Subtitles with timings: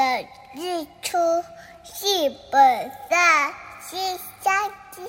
[0.00, 1.18] 的日出
[1.84, 3.14] 是本色，
[3.86, 3.96] 是
[4.40, 4.50] 相
[4.90, 5.02] 知，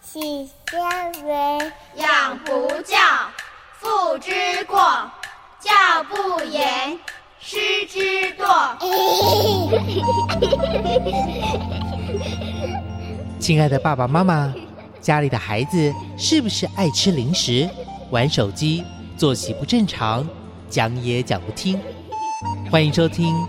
[0.00, 1.58] 是相为。
[1.96, 2.96] 养不教，
[3.80, 4.30] 父之
[4.66, 4.78] 过；
[5.58, 6.96] 教不严，
[7.40, 8.76] 师之惰。
[13.40, 14.54] 亲爱的爸爸妈妈，
[15.00, 17.68] 家里的孩子是不是爱吃零食、
[18.10, 18.84] 玩手机、
[19.16, 20.24] 作息不正常、
[20.70, 21.80] 讲也讲不听？
[22.70, 23.34] 欢迎收听《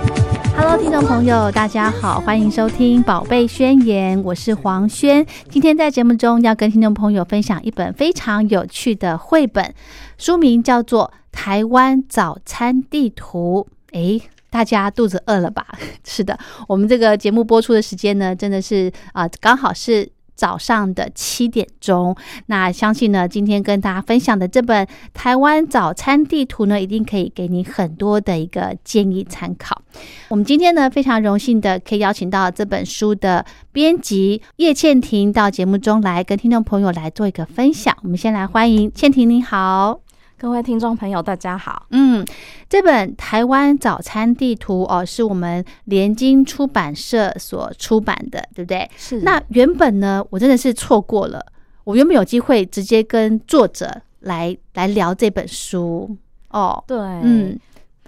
[0.81, 5.23] 听众朋友，大家好，欢迎收听《宝贝宣言》，我是黄轩。
[5.47, 9.75] 今天在节目中要跟听众朋友分享一本非常有趣的绘本，
[10.17, 13.67] 书名叫做《台湾早餐地图》。
[13.93, 15.67] 诶，大家肚子饿了吧？
[16.03, 16.37] 是的，
[16.67, 20.09] 我们这个节目播出的时间呢，真的是啊、刚好是。
[20.41, 22.15] 早上的七点钟，
[22.47, 24.83] 那相信呢，今天跟大家分享的这本
[25.13, 29.79] 《台湾早餐地图》呢，一定可以给你很多的一个建议参考。
[30.29, 37.95] 我们今天呢，非常荣幸的可以邀请到这本书的编辑叶倩婷到节目中来跟听众朋友来做一个分享。
[38.01, 40.10] 我们先来欢迎倩婷，你好。
[40.41, 41.85] 各位听众朋友，大家好。
[41.91, 42.25] 嗯，
[42.67, 48.89] 这本《台湾早餐地图》哦，是我们联经出版社所出版的，对不对？
[48.97, 51.45] 是那原本呢，我真的是错过了，
[51.83, 56.17] 我原本有机会直接跟作者来来聊这本书
[56.49, 56.83] 哦。
[56.87, 57.55] 对，嗯，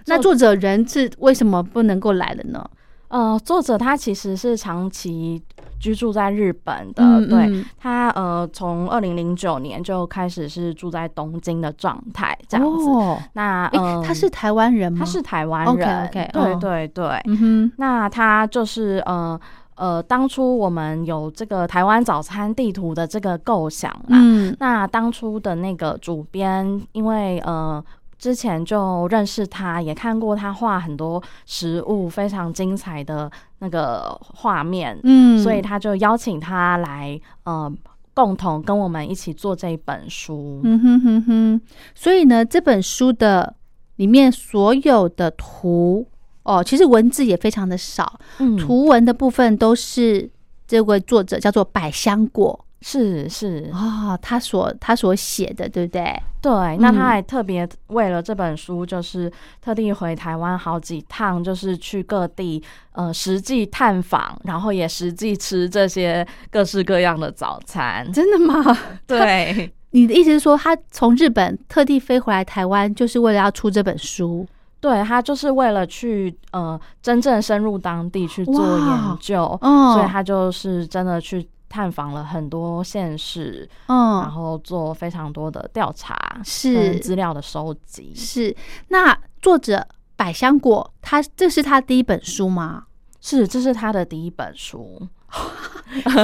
[0.06, 2.68] 那作作者人是为什么不能够来了呢？
[3.06, 5.40] 呃，作者他其实是长期
[5.84, 12.88] 居住在日本的，嗯对嗯他呃，从二零零九年就开始是住在东京的状态，这样子。
[13.34, 15.00] 那嗯、他是台湾人吗？
[15.00, 17.20] 他是台湾人对嗯对对。
[17.26, 19.38] 嗯哼，那他就是呃
[19.74, 27.84] 呃，当初我们有这个台湾早餐地图的这个构想嘛，嗯那当初的那个主编，因为呃
[28.24, 35.38] 之前就认识他，也看过他画很多食物非常精彩的那个画面，嗯。
[35.42, 37.70] 所以他就邀请他来呃
[38.14, 40.62] 共同跟我们一起做这一本书。
[40.64, 41.60] 嗯哼哼哼，
[41.94, 43.54] 所以呢，这本书的
[43.96, 46.06] 里面所有的图
[46.44, 48.56] 哦，其实文字也非常的少，嗯。
[48.56, 50.30] 图文的部分都是
[50.66, 56.22] 这位作者叫做百香果是是，哦，他所他所写的，对不对？
[56.42, 62.62] 对，那嗯他还特别为了这本书，就是特地回台湾好几趟，就是去各地
[62.92, 68.06] 呃实际探访，然后也实际吃这些各式各样的早餐。
[68.12, 68.62] 真的吗？
[69.08, 74.46] 对，你的意思是说，他从日本特地飞回来台湾，就是为了要出这本书？
[74.78, 88.12] 对他就是为了去呃真正深入当地去做研究，哦所以他就是真的去探访了很多县市，然嗯，后做非常多的调查，是跟资料的收集。
[88.14, 88.54] 是。
[88.90, 89.84] 那作者
[90.14, 92.84] 百香果，他这是他第一本书吗？
[93.20, 95.02] 是，这是他的第一本书。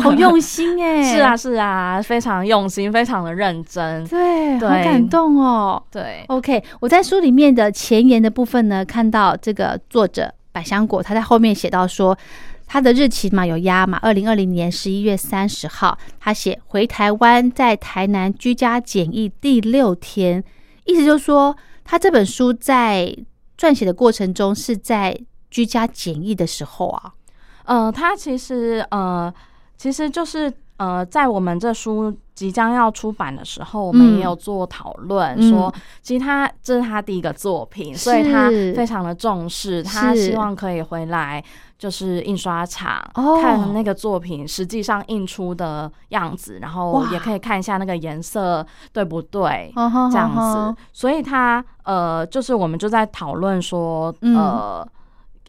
[0.02, 4.06] 好 用心哎、是啊，，是啊，非常用心，非常的认真。
[4.06, 5.82] 对，好感动哦。
[5.90, 12.16] 对，OK，我在书里面的前言的部分呢，看到这个作者百香果，他在后面写到说，
[12.72, 20.44] 他的日期嘛有压嘛，二零二零年十一月三十号，他写回台湾，在台南居家检疫第六天，
[20.84, 23.12] 意思就是说，他这本书在
[23.58, 25.18] 撰写的过程中是在
[25.50, 27.12] 居家检疫的时候啊。
[27.64, 29.34] 嗯，他其实呃，
[29.76, 30.48] 其实就是
[30.80, 34.16] 呃，在我们这书即将要出版的时候，我们嗯。
[34.16, 35.50] 也有做讨论，嗯。
[35.50, 41.44] 说其实他这是他第一个作品，所以他非常的重视，他希望可以回来。
[41.80, 43.40] 就是印刷厂、哦。
[43.40, 50.82] 看那个作品实际上印出的样子，然后也可以看一下那个颜色对不对，这这样子。
[50.92, 54.36] 所以他呃，就是我们就在讨论说，嗯。
[54.36, 54.88] 呃，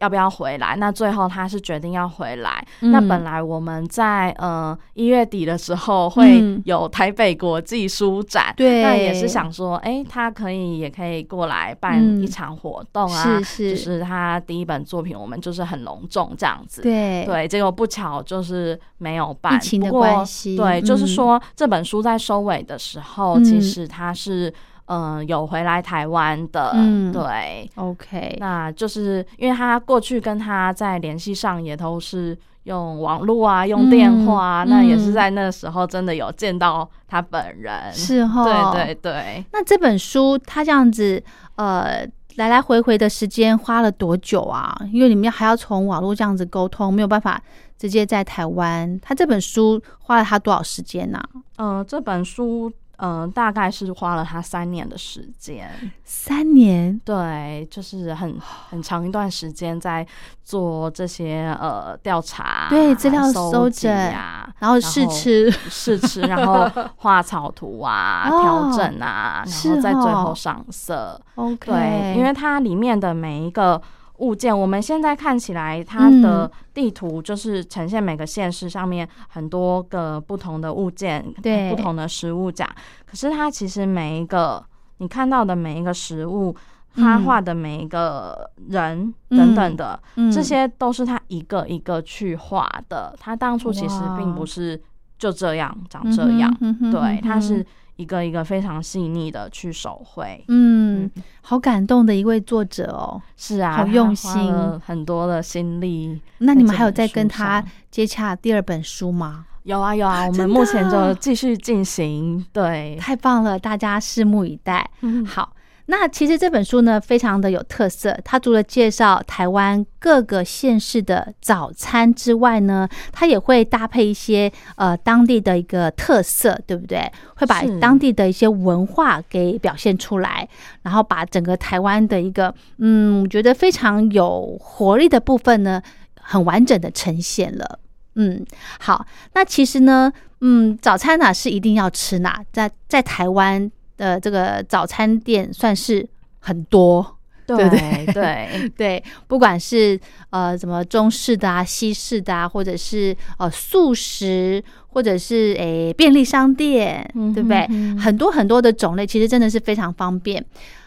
[0.02, 0.74] 要不要回来？
[0.76, 2.66] 那最后他是决定要回来。
[2.80, 2.90] 嗯。
[2.90, 6.60] 那本来我们在呃一月底的时候会嗯。
[6.64, 8.82] 有台北国际书展，对。
[8.82, 13.70] 那也是想说，哎、他可以也可以过来办嗯一场活动啊，是是。
[13.70, 16.82] 就是他第一本作品，我们就是很隆重这样子。
[16.82, 17.24] 对。
[17.24, 19.54] 对，结果不巧就是没有办。
[19.54, 21.06] 疫情的不过关系对，就是嗯。
[21.06, 23.44] 说这本书在收尾的时候，嗯。
[23.44, 24.52] 其实它是
[24.86, 27.12] 嗯、呃有回来台湾的，嗯。
[27.12, 38.24] 对，OK，那就是因为他过去跟他在联系上也都是用网络啊，用电话啊，嗯那也嗯是在那时候真的有见到他本人，是。
[38.24, 39.44] 哈，对对对。
[39.52, 41.22] 那这本书他这样子，
[41.56, 42.06] 呃，
[42.36, 44.76] 来来回回的时间花了多久啊？
[44.92, 47.40] 因为你们还要从网络这样子沟通，没有办法
[47.76, 48.98] 直接在台湾。
[49.00, 51.20] 他这本书花了他多少时间呢、
[51.58, 52.72] 嗯、这本书
[53.04, 55.68] 嗯、呃大概是花了他三年的时间，
[56.04, 56.96] 三年。
[57.04, 58.38] 对，就是很
[58.70, 60.06] 很长一段时间在
[60.44, 71.20] 做这些呃调查，对资料搜集搜证啊，然后试吃， 试吃，然后 画草图啊，哦调整啊，然是后在最哦后上色。
[71.34, 73.82] OK，对，因为它里面的每一个
[74.22, 76.50] 物件，我们现在看起来它的嗯。
[76.74, 81.68] 地图就是呈现每个县市上面很多个不同的物件，对。
[81.68, 82.66] 不同的食物架。
[83.04, 84.64] 可是它其实每一个
[84.96, 86.56] 你看到的每一个食物，
[86.94, 93.14] 它嗯画的每一个人等等的，嗯这些都是他一个一个去画的。
[93.20, 94.80] 他当初其实并不是
[95.18, 96.50] 就这样长这样，
[96.90, 97.64] 对，他是
[98.02, 100.44] 一个一个非常细腻的去手绘。
[100.48, 101.08] 嗯，
[101.40, 103.22] 好感动的一位作者哦。
[103.36, 104.52] 是啊，好用心
[104.84, 106.20] 很多的心力。
[106.38, 109.46] 那你们还有在跟他接洽第二本书吗？
[109.62, 112.44] 有啊有啊，我们目前就继续进行。
[112.52, 114.84] 对，太棒了，大家拭目以待。
[115.02, 115.54] 嗯好，
[115.86, 118.16] 那其实这本书呢，非常的有特色。
[118.24, 127.10] 它除了介绍台湾各个县市的早餐之外呢，它也会搭配一些呃当地的一个特色，对不对？
[127.36, 130.48] 会把当地的一些文化给表现出来，
[130.82, 135.82] 然后把整个台湾的一个嗯，我觉得非常有活力的部分呢，
[136.20, 137.78] 很完整的呈现了。
[138.14, 138.44] 嗯，
[138.78, 140.12] 好，那其实呢，
[140.42, 146.08] 嗯，早餐呢、是一定要吃呐，在在台湾的这个早餐店算是
[146.38, 148.12] 很多，对对不对？
[148.12, 148.68] 对。
[148.76, 149.98] 对，不管是
[150.30, 157.66] 呃什么中式的啊、西式的啊，或者是呃素食，或者是诶便利商店，对不对？
[157.98, 160.44] 很多很多的种类，其实真的是非常方便。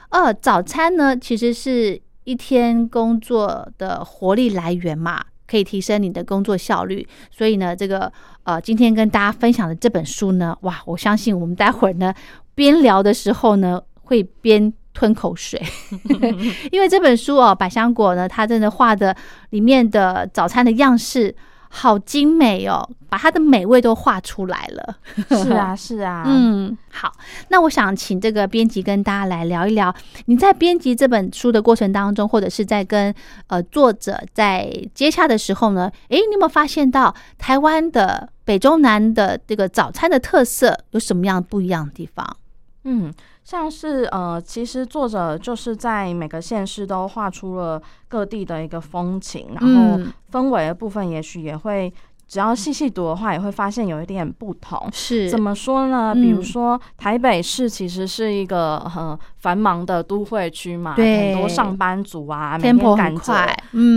[0.09, 7.07] 呃，早餐呢，其实是一天工作的活力来源嘛，可以提升你的工作效率。
[7.31, 8.11] 所以呢，这个
[8.43, 12.13] 呃，今天跟大家分享的这本书呢，哇，我相信我们待会儿呢
[12.53, 15.61] 边聊的时候呢，会边吞口水，
[16.71, 19.15] 因为这本书哦，百香果呢，它真的画的
[19.49, 21.35] 里面的早餐的样式
[21.77, 24.95] 好精美哦，把它的美味都画出来了。
[25.27, 27.11] 是啊 是啊，嗯，好，
[27.49, 29.93] 那我想请这个编辑跟大家来聊一聊，
[30.27, 33.13] 你在编辑这本书的过程当中，或者是在跟
[33.47, 42.37] 呃作者在接洽的时候呢，诶，你有没有发现到台湾的北中南的这个早餐的特色有什么样不一样的地方？
[42.85, 43.13] 嗯，
[43.45, 50.11] 像是呃，其实作者就是在每个县市都画出了各地的一个风情，然后嗯。
[50.31, 51.93] 氛围的部分也许也会，
[52.27, 54.89] 只要细细读的话，也会发现有一点不同。
[54.91, 56.13] 是怎么说呢？
[56.15, 63.33] 嗯比如说台北市其实是一个很繁忙的都会区嘛，很多上班族啊，每天赶着，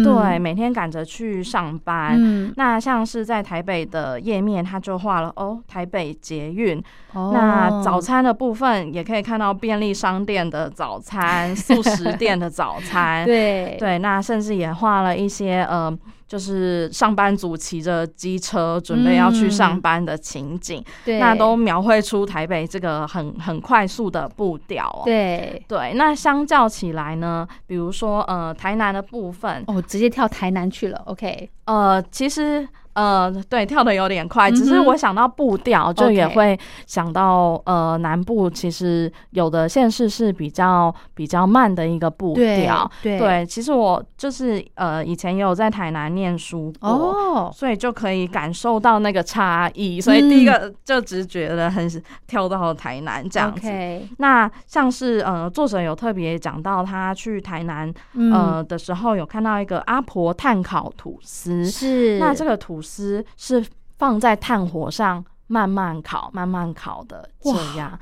[0.05, 2.15] 对，每天赶着去上班。
[2.17, 6.83] 嗯，那像是在台北的页面，它就画了哦，台北捷运。
[7.15, 13.25] 哦那早餐的部分也可以看到便利商店的早餐、素食店的早餐。
[13.27, 15.91] 对对，那甚至也画了一些呃，
[16.29, 25.03] 就是上班族骑着机车准备要去上班的情景，对，那都描绘出台北这个很很快速的步调哦。
[25.07, 25.61] 对。
[25.67, 42.91] 对，那相较起来呢，比如说呃，台南的部分，哦，直接跳台南去了，OK，呃，其实呃，对，跳的有点快，只是我想到步调，就也会想到呃，南部其实有的县市是比较比较慢的一个步调。
[43.01, 46.89] 对对，其实我就是呃，以前也有在台南念书过。
[46.91, 51.89] 哦，所以就可以感受到那个差异，所以第一个就直觉得很
[52.27, 53.71] 跳到台南这样子。
[54.17, 62.19] 那像是呃，作者有特别讲到他去台南嗯，呃的时候，有看到一个阿婆炭烤吐司，是。
[62.19, 62.88] 那这个吐司
[63.37, 63.67] 是
[63.99, 67.99] 放在炭火上慢慢烤、慢慢烤的，这样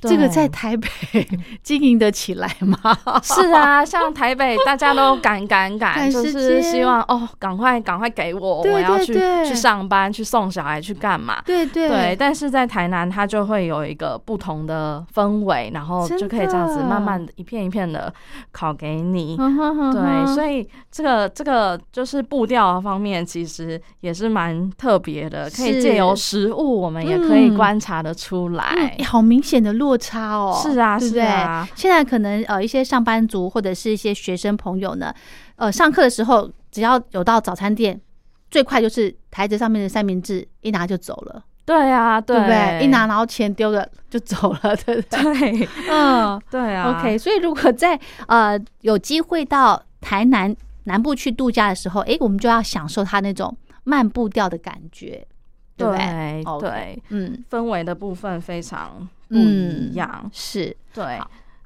[0.00, 0.88] 这个在台北
[1.62, 2.78] 经营得起来吗？
[3.22, 9.14] 是啊，像台北大家都 赶赶赶赶，就是希望哦，赶快赶快给我，对我要去
[9.46, 11.42] 去上班，去送小孩，去干嘛？
[11.44, 11.88] 对对。
[11.88, 18.12] 对，但是在台南，它就会有一个不同的氛围，然后就可以这样子慢慢的一片一片的
[18.52, 19.36] 烤给你。
[19.36, 27.56] 对，所以这个这个就是步调方面，其实也是蛮特别的，可以借由食物，我们也可以嗯。
[27.58, 28.96] 观察得出来。
[29.04, 30.58] 好明显的落差哦。
[30.62, 31.22] 是啊对不对？
[31.22, 35.12] 是啊现在可能呃一些上班族或者是一些学生朋友呢，
[35.56, 37.98] 呃上课的时候只要有到早餐店，
[38.50, 42.84] 最快就是台子上面的三明治一拿就走了，对啊，对对不对？
[42.84, 45.50] 一拿然后钱丢了就走了，对不对？
[45.52, 47.16] 对嗯对啊，OK。
[47.16, 50.54] 所以如果在呃有机会到台南
[50.84, 53.54] 南部去度假的时候，哎，我们就要享受它那种
[53.84, 55.26] 慢步调的感觉，
[55.76, 56.44] 对不对？
[56.60, 60.28] 对，嗯，氛围的部分非常不一样。
[60.32, 61.20] 是，对，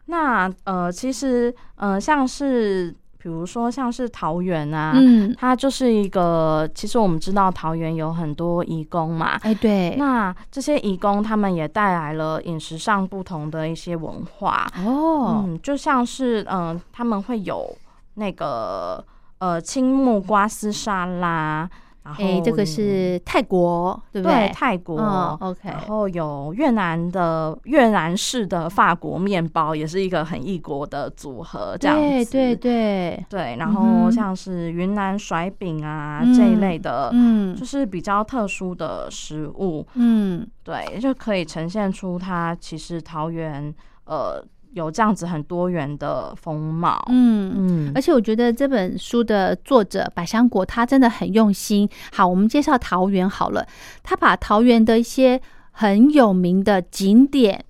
[0.07, 9.38] 那呃，其实呃，像是比如说像是桃园啊，嗯，它就是一个，其实我们知道桃园有很多义工嘛。
[9.42, 17.75] 哎，对，那这些义工，他们也带来了饮食上不同的一些文化，哦，嗯，就像是嗯、呃他们会有
[18.14, 19.02] 那个
[19.38, 21.71] 呃青木瓜丝沙拉，
[22.04, 24.49] 然后哎，这个是泰国，对不对？
[24.49, 24.52] 对？
[24.52, 32.02] 泰国、嗯，OK 然后有越南的越南式的法国面包，也是一个很异国的组合，这样子。
[32.32, 32.56] 对对。
[32.56, 37.54] 对，对然后像是云南甩饼啊、嗯这一类的，嗯。
[37.54, 43.73] 就是比较特殊的食物，嗯，对，就可以呈现出它其实桃园
[44.06, 44.42] 呃
[44.73, 47.05] 有这样子很多元的风貌。
[47.09, 47.52] 嗯。
[47.55, 51.88] 嗯而且我觉得这本书的作者百香果他真的很用心。
[52.12, 53.67] 好，我们介绍桃园好了，
[54.02, 57.64] 他把桃园的一些很有名的景点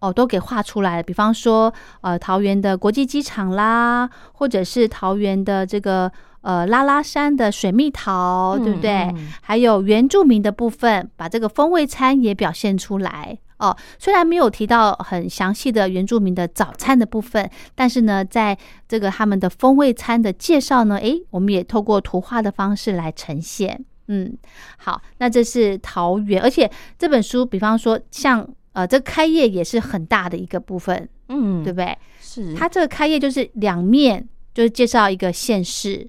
[0.00, 1.02] 哦都给画出来了。
[1.02, 6.10] 比方说，呃，桃园的国际机场啦，或者是桃园的这个
[6.42, 9.12] 呃拉拉山的水蜜桃，对不对？
[9.40, 13.76] 还有原住民的部分，把这个风味餐也表现出来哦。
[13.98, 18.56] 虽然没有提到很详细的原住民的早餐的部分，但是呢，在
[18.88, 23.84] 这个他们的风味餐的介绍呢，诶，我们也透过图画的方式来呈现。
[24.08, 24.36] 嗯，
[24.76, 31.96] 好，那这是桃园，而且这本书，比方说像呃，这开业也是很大的一个部分，嗯，对不对？
[32.20, 36.06] 是它这个开业就是两面，就是介绍一个县市，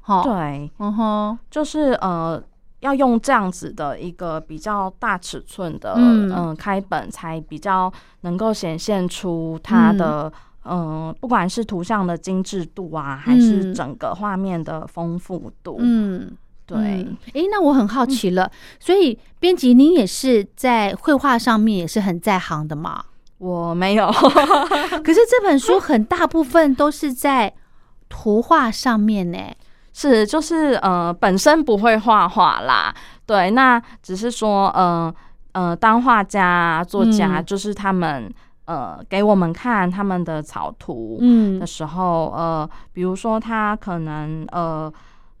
[0.00, 2.42] 好，，对，嗯哼，就是呃，
[2.80, 7.92] 要用这样子的一个比较大尺寸的嗯开本，才比较
[8.22, 10.32] 能够显现出它的
[10.64, 15.76] 嗯、呃不管是图像的精致度啊，还是嗯整个画面的丰富度。
[15.80, 16.30] 嗯。
[16.66, 23.02] 对，嗯诶，那我很好奇了，所以编辑您也是在绘画上面也是很在行的嘛？
[23.38, 24.06] 我没有，
[25.02, 27.54] 可是这本书很大部分都是在
[28.10, 29.38] 图画上面呢。
[30.00, 32.94] 是就是呃本身不会画画啦，
[33.26, 35.12] 对，那只是说呃
[35.50, 37.44] 呃当画家啊作家，嗯。
[37.44, 38.32] 就是他们
[38.66, 41.58] 呃给我们看他们的草图，嗯。
[41.58, 44.92] 的时候，呃，比如说他可能呃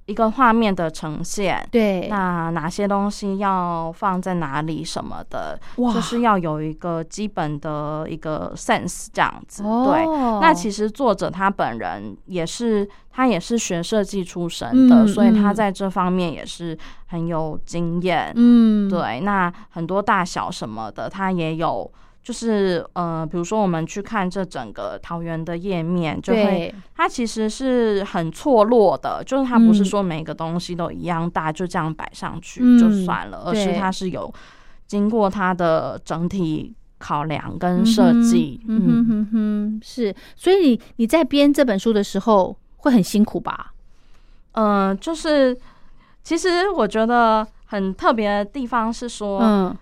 [0.08, 9.62] 一个画面的呈现，对，那哪些东西要放在哪里什么的，就是要有一个基本的一个 sense 这样子。
[9.62, 9.84] 哦。
[9.86, 15.54] 对，那其实作者他本人也是，他也是学设计出身的，嗯所以他嗯。
[15.54, 16.76] 在这方面也是
[17.08, 18.32] 很有经验。
[18.34, 21.90] 嗯，对，那很多大小什么的，他也有，
[22.28, 29.84] 就是呃，比如说我们去看这整个桃园的页面，就会，它其实是很错落的，就是它不是嗯。
[29.86, 34.30] 说每个东西都一样大，就这样摆上去嗯就算了，而是它是有
[34.86, 43.72] 经过它的整体考量跟设计，嗯哼哼哼，是，所以你你在编这本书的时候会很辛苦吧？
[44.52, 45.58] 嗯、呃就是
[46.22, 49.74] 其实我觉得很特别的地方是说，嗯，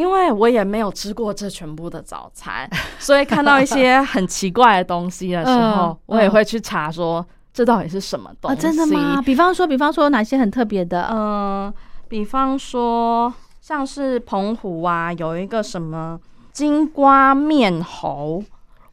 [0.00, 2.66] 因为我也没有吃过这全部的早餐，
[2.98, 8.62] 所以看到一些很奇怪的东西的时候，嗯我也会去查说这到底是什么东哦，西。
[8.62, 9.20] 真的吗？？
[9.20, 11.06] 比方说，比方说哪些很特别的？
[11.12, 11.70] 嗯、
[12.08, 13.30] 比方说
[13.60, 16.18] 像是澎湖啊，有一个什么
[16.50, 18.42] 金瓜面猴，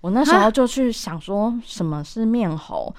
[0.02, 2.94] 我那时候就去想说什么是面猴，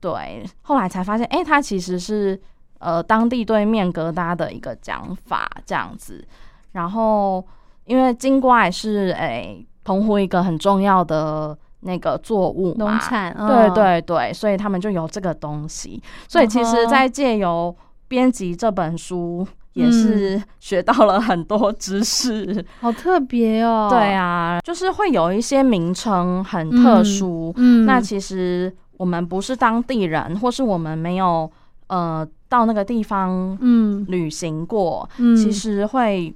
[0.00, 2.40] 对，后来才发现，哎、它其实是
[2.80, 6.26] 呃当地对面疙瘩的一个讲法，这样子。
[6.72, 7.44] 然后
[7.84, 16.02] 因为金瓜也是诶、澎湖一个很重要的那个作物嘛，农产，对嗯，对对，所以他们就有这个东西。
[16.26, 17.74] 所以其实，在借由
[18.08, 22.64] 编辑这本书，也是学到了很多知识。
[22.80, 23.88] 好特别哦。
[23.90, 27.52] 对啊，就是会有一些名称很特殊。
[27.56, 31.50] 嗯，那其实我们不是当地人，或是我们没有
[31.86, 36.34] 呃到那个地方嗯旅行过，嗯，其实会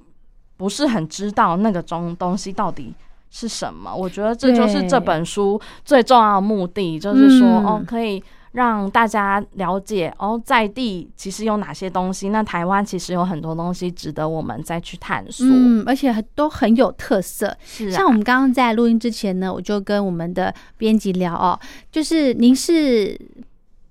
[0.57, 2.93] 不是很知道那个中东西到底
[3.29, 3.93] 是什么。
[3.93, 12.29] 我觉得这就是这本书最重要的目的，就是说、嗯哦，可以让大家了解哦，在地其实有哪些东西。
[12.29, 15.47] 那台湾其实有很多东西值得我们再去探索。
[15.49, 17.57] 嗯，而且很都很有特色。
[17.65, 21.59] 是啊，像我们刚刚在录音之前呢，我就跟我们的编辑聊哦，
[21.91, 23.19] 就是您是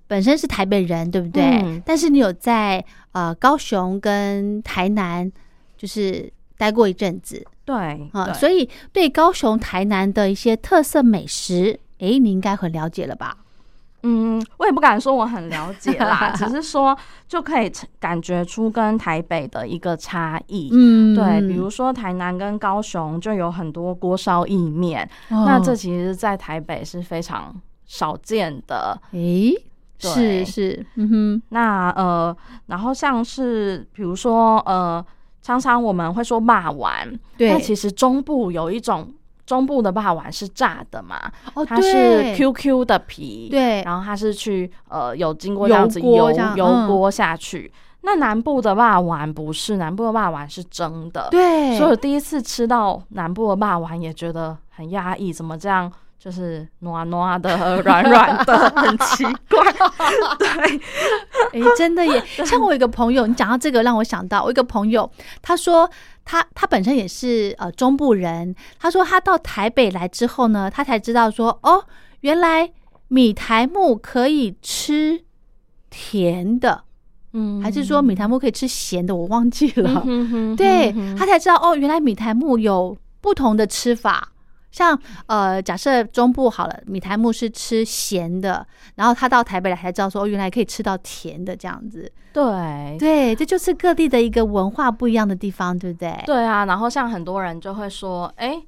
[0.07, 1.43] 本身是台北人，对不对？
[1.61, 5.29] 嗯但是你有在呃高雄跟台南
[5.75, 6.31] 就是
[6.63, 7.75] 待过一阵子对
[8.13, 13.35] 啊、对所以对高雄、台南的一些特色美食，诶，你应该很了解了吧？
[14.03, 20.69] 嗯，我也不敢说我很了解啦， 只是说就可以感觉出跟台北的一个差异。
[20.73, 27.53] 嗯对，比如说台南跟高雄就有很多锅烧意面，哦那这其实在台北是非常
[27.85, 28.99] 少见的。
[29.13, 29.51] 诶，
[29.99, 35.05] 是对是，嗯哼，那呃，然后像是比如说呃，
[35.43, 37.07] 常常我们会说霸丸，
[37.37, 37.51] 对。
[37.51, 39.13] 那其实中部有一种
[39.45, 43.83] 中部的霸丸是炸的嘛，哦，它是 QQ 的皮，对。
[43.83, 47.71] 然后它是去呃有经过这样子油油锅下去。
[48.05, 55.89] 那南部的霸丸不是，南部的霸丸是蒸的，对，所以我第一次吃到南部的霸丸也觉得很压抑，怎么这样
[56.23, 59.73] 就是暖暖的、软软的，很奇怪。
[60.39, 60.47] 对，
[61.51, 62.23] 哎、真的耶！
[62.45, 65.11] 像我有一个朋友，你讲到这个让我想到，我一个朋友，
[65.41, 65.89] 他说
[66.23, 71.83] 他他本身也是呃中部人，他说他到台北来之后呢，他才知道说哦，
[72.21, 72.71] 原来
[73.09, 75.25] 米苔木可以吃
[75.89, 76.85] 甜的，
[77.33, 80.01] 嗯还是说米苔木可以吃咸的，我忘记了。
[80.05, 84.29] 嗯哼对他才知道哦，原来米苔木有不同的吃法。
[84.73, 88.65] 像呃，假设中部好了，米苔木是吃咸的，
[88.95, 92.11] 然后他到台北来才知道说，哦，原来可以吃到甜的这样子。
[92.33, 96.19] 对对，这就是各地的一个文化不一样的地方，对不对？
[96.25, 98.59] 对啊，然后像很多人就会说，哎、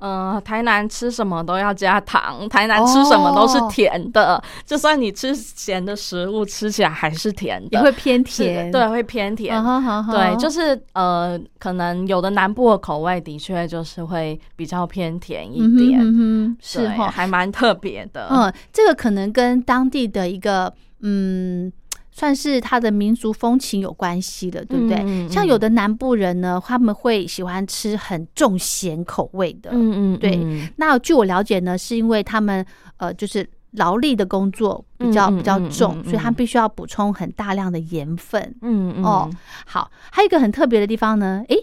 [0.00, 8.70] 呃，台南吃什么都要加糖，台南吃什么都是甜的，就算你吃咸的食物，吃起来还是甜的，也会偏甜。
[8.72, 9.62] 对，会偏甜。
[10.10, 17.10] 对，就是呃，可能有的南部的口味的确就是会比较偏甜一嗯哼点，嗯哼，是对哈。
[17.10, 18.28] 还蛮特别的。
[18.30, 21.72] 嗯，这个可能跟当地的一个嗯。
[22.10, 24.98] 算是它的民族风情有关系的，对不对？
[24.98, 29.70] 嗯嗯像有的南部人呢，他们会喜欢吃很重咸口味的。
[29.72, 32.64] 嗯嗯，对嗯那据我了解呢，是因为他们
[32.96, 38.42] 呃，就是劳力的工作比较、比较嗯重，嗯所以他嗯必须要补充很大量的盐分。
[38.62, 39.30] 嗯嗯哦，
[39.64, 41.56] 好，还有一个很特别的地方呢，诶，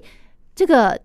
[0.56, 1.00] 这个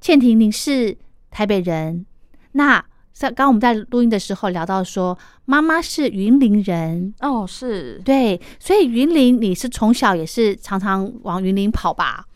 [0.00, 0.96] 倩婷您是
[1.30, 2.06] 台北人，
[2.52, 12.26] 那像刚刚我们在录音的时候聊到说，妈妈是云林人，哦是，对，所以云林你是从小也是常常往云林跑吧？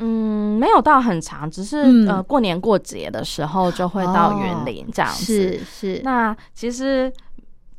[0.00, 5.24] 嗯，没有到很长，只是、嗯呃过年过节的时候就会到哦云林这样子。
[5.24, 7.12] 是是，那其实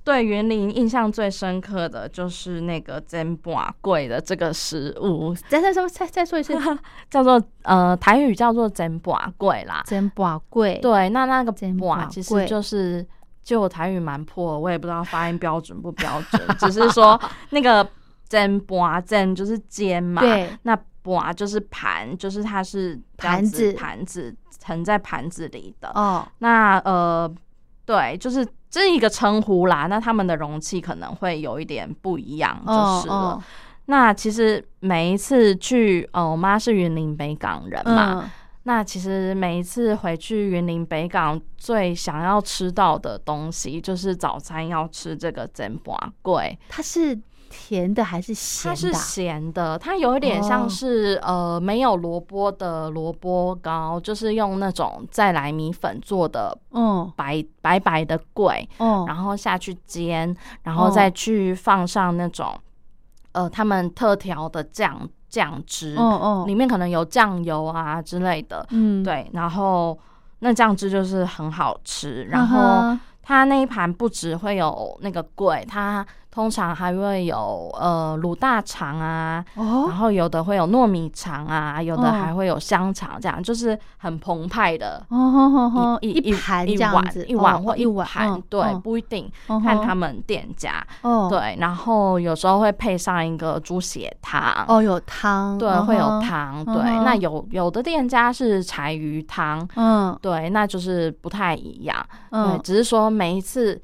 [0.03, 6.53] 对云林印象最深刻的就是那个煎粿贵的这个食物， 再再说再再说一次，
[7.09, 9.83] 叫做呃台语叫做煎粿贵啦。
[9.85, 13.05] 真宝贵，对，那那个煎粿粿粿其实就是。
[13.41, 17.87] 就台语蛮破，我也不知道发音标准不标准，只是说 那个
[18.27, 25.89] 煎粿煎就是煎嘛，对，那粿就是盘，就是它是盘子盘子盛在盘子里的。
[25.95, 27.33] 哦，那呃，
[27.85, 29.87] 对，就是这是一个称呼啦。
[29.87, 33.13] 那他们的容器可能会有一点不一样，就是了。
[33.13, 33.43] 哦
[33.91, 38.29] 那其实每一次去，呃，我妈是云林北港人嘛，嗯，
[38.61, 46.55] 那其实每一次回去云林北港，最想要吃到的东西就是早餐要吃这个煎粿粿。
[46.69, 48.75] 它是甜的还是咸的？
[48.75, 48.93] 它是？
[48.93, 57.11] 咸的，它有一点哦像是、呃没有萝卜的萝卜糕，就是用那种再来米粉做的嗯。
[57.15, 62.57] 白白白的桂，嗯，然后下去煎，然后再去放上那种、
[63.31, 69.97] 呃他们特调的酱酱汁，哦哦，里面可能有酱油啊之类的，嗯，对，然后
[70.39, 72.59] 那酱汁就是很好吃，然嗯后。
[72.59, 79.85] 哼它那一盘不只会有那个桂，它通常还会有呃卤大肠啊，哦？
[79.89, 85.03] 然后有的会有糯米肠啊，有的哦还会有香肠，这样就是很澎湃的。
[86.01, 88.81] 一一盘一碗子，一碗哦或一盘，嗯对，嗯。
[88.81, 89.29] 不一定
[89.63, 91.27] 看他们店家，哦。
[91.29, 100.17] 对，然后有时候会配上一个猪血汤，哦有汤，对，嗯会有哼，汤，对，那有有的店家是柴鱼汤，嗯。
[100.21, 101.97] 对，那就是不太一样，
[102.29, 103.81] 对，嗯，只是说每一次，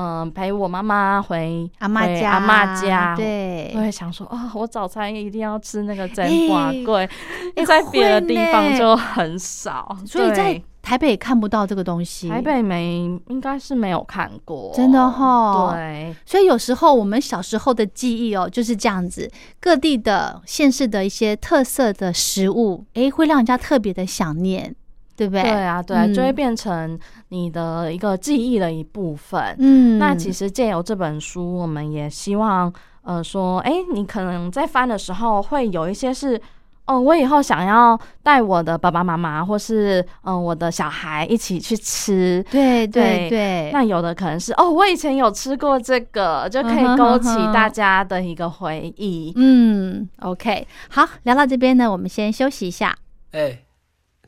[0.00, 3.72] 嗯、陪我妈妈回阿妈家，阿妈家，对。
[3.74, 7.08] 我，会想说，啊、我早餐一定要吃那个蒸哎瓜贵，
[7.56, 24.74] 哎在别的地方就很少，所以在台北看不到这个东西，台北没应该是没有看过，真的哈对，所以有时候我们小时候的记忆哦，就是这样子，各地的县市的一些特色的食物，诶，会让人家特别的想念，
[25.18, 25.42] 对不对？
[25.42, 26.96] 对啊，对啊，嗯就会变成
[27.30, 29.56] 你的一个记忆的一部分。
[29.58, 36.40] 嗯，那其实借由这本书，我们也希望，呃，说，哎、你可能在翻的时候，会有一些是，
[36.86, 42.40] 哦，我以后想要带我的爸爸妈妈，或是嗯、呃我的小孩一起去吃。
[42.48, 49.32] 对对对对，那有的可能是，哦，我以前有吃过这个，就可以勾起大家的一个回忆。
[49.34, 52.96] 嗯，OK，好，聊到这边呢，我们先休息一下。
[53.32, 53.50] 哎、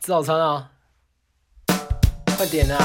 [0.01, 0.71] 吃早餐啊！
[2.41, 2.79] 快点啊！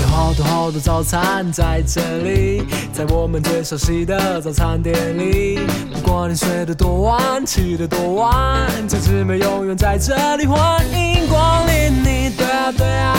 [0.00, 5.58] 有好多好多早餐在这里，在我们最熟悉的早餐店里。
[5.92, 12.30] 不管你睡得多晚，起得多晚，这姊妹永远在这里，欢迎光临你。
[12.36, 13.18] 对啊，对啊，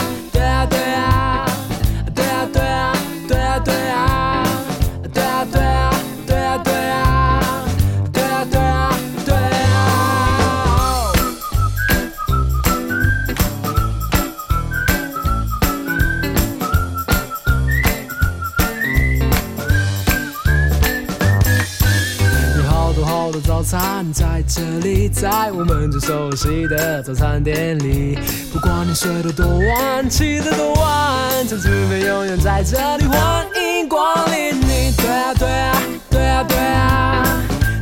[24.14, 28.16] 在这里，在我们最熟悉的早餐店里。
[28.52, 34.94] 不管你睡得多晚，起得多晚，这姊妹永远在这里，欢迎光临你。
[34.96, 35.74] 对啊，对啊，
[36.08, 37.24] 对啊，对啊，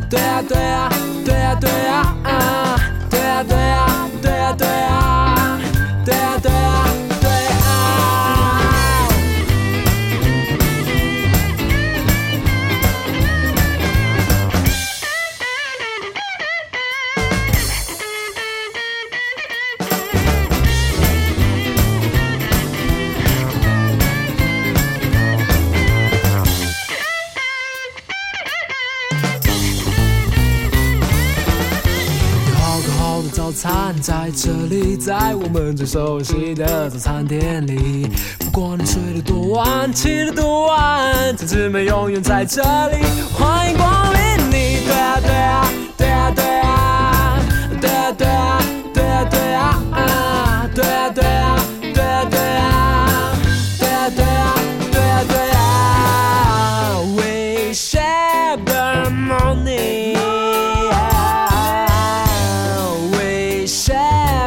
[0.09, 0.89] 对啊，对啊，
[1.23, 2.82] 对啊，对啊，啊对啊，
[34.13, 38.07] 在这里，在我们最熟悉的早餐店里。
[38.39, 42.99] 不管你睡得多晚，起得多晚，这姊妹永远在这里，
[43.33, 44.21] 欢迎光临
[44.51, 44.85] 你。
[44.85, 46.45] 对啊，对啊，对啊，对，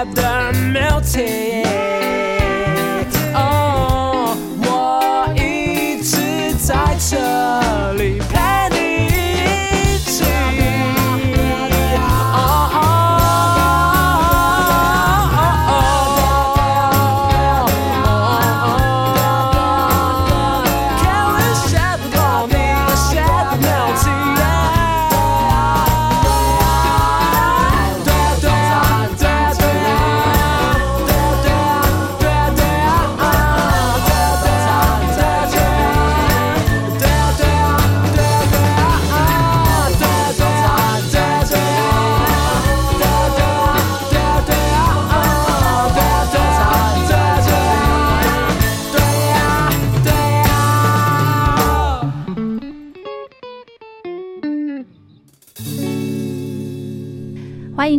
[0.03, 2.04] The melting.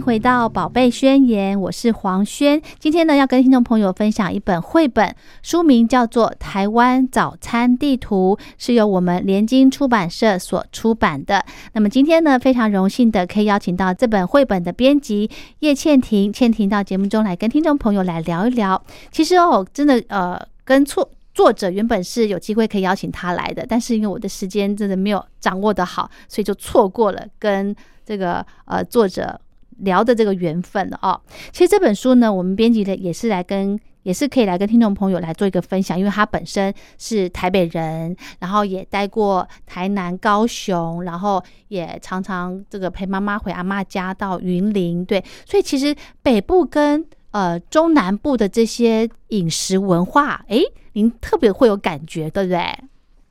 [0.06, 2.62] 回到《宝贝宣言》，我是黄轩。
[2.78, 11.44] 今天呢，要跟听众朋友分享一本绘本，书名叫做《台湾早餐地图》，是由我们联经出版社所出版的。
[11.72, 18.80] 那么今天呢，非常荣幸的可以邀请到这本绘本的编辑叶倩婷，倩婷到节目中来跟听众朋友来聊一聊。
[19.10, 21.10] 其实哦，真的呃，跟错。
[21.34, 29.38] 作者原本是有机会可以邀请他来的，但是因为我的时间真的没有掌握的好，所以就错过了跟这个呃作者
[29.78, 31.20] 聊的这个缘分了哦。
[31.52, 33.78] 其实这本书呢，我们编辑的也是来跟。
[34.06, 50.62] 也是可以来跟听众朋友来做一个分享，因为他本身是台北人，然后也待过台南、高雄，然后也常常这个陪妈妈回阿妈家到云林，对，所以其实北部跟呃中南部的这些饮食文化，诶，
[50.92, 52.60] 您特别会有感觉，对不对？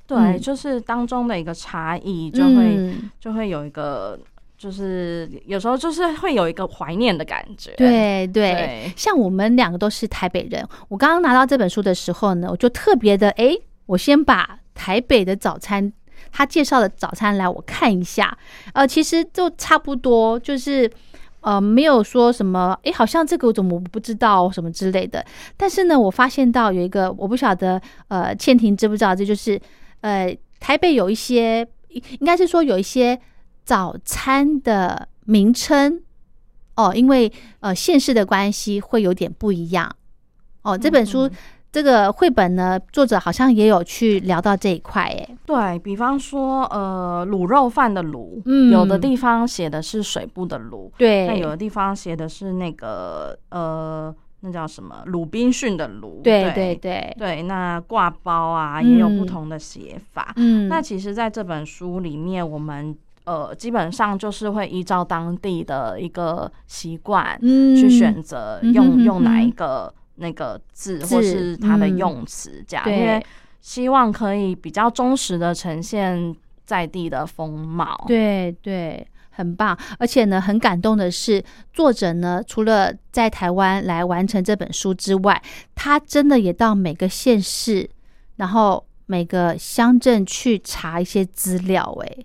[0.06, 4.20] 对，嗯就是当中的一个差异，就会、嗯就会有一个，
[4.58, 7.72] 就是有时候就是会有一个怀念的感觉。
[7.78, 15.92] 对对对，像我们两个都是台北人，我刚刚拿到这本书的时候呢，我就特别的，诶，我先把台北的早餐
[16.32, 18.38] 他介绍的早餐来我看一下，
[18.74, 20.90] 呃，其实就差不多，就是
[21.42, 25.24] 呃，没有说什么，诶，好像这个我怎么不知道什么之类的。
[25.56, 29.60] 但是呢，我发现到有一个，我不晓得，呃，倩婷知不知道，这就是
[30.02, 33.20] 呃，台北有一些，应应该是说有一些
[33.66, 36.02] 早餐的名称。
[36.78, 39.94] 哦，因为呃县市的关系会有点不一样。
[40.62, 41.32] 哦，这本书、嗯
[41.76, 48.72] 这个绘本呢，作者好像也有去聊到这一块，哎，对比方说，呃，卤肉饭的卤，嗯。
[48.72, 56.76] 有的地方写的是水部的卤，对，那有的地方写的是那个呃，那叫什么鲁滨逊的鲁，对对。
[56.76, 60.32] 对对，那挂包啊也有不嗯同的写法。
[60.38, 73.26] 嗯，那其实，在这本书里面，我们呃基本上就是会依照当地的一个习惯嗯去选择用、哼用哪一个那个字字或是它的嗯用词这样，对因为
[73.60, 78.04] 希望可以比较忠实的呈现在地的风貌。
[78.08, 79.78] 对对，很棒。
[79.98, 85.42] 而且呢，很感动的是，作者呢，除了在台湾来完成这本书之外，
[85.74, 87.90] 他真的也到每个县市，
[88.36, 91.98] 然后每个乡镇去查一些资料。
[92.04, 92.18] 哎，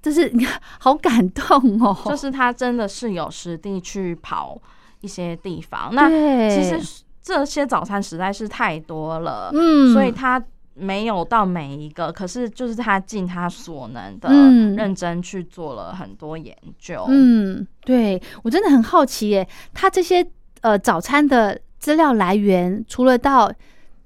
[0.00, 1.96] 这是你看，好感动哦。
[2.04, 4.60] 就是他真的是有实地去跑
[5.00, 5.94] 一些地方。
[5.94, 6.08] 那
[6.48, 6.80] 其实
[7.22, 10.42] 这些早餐实在是太多了，嗯，所以他
[10.74, 17.04] 没有到每一个，可是就是他尽他所能的嗯认真去做了很多研究。
[17.08, 20.24] 嗯，对我真的很好奇耶，他这些
[20.60, 23.52] 呃早餐的资料来源，除了到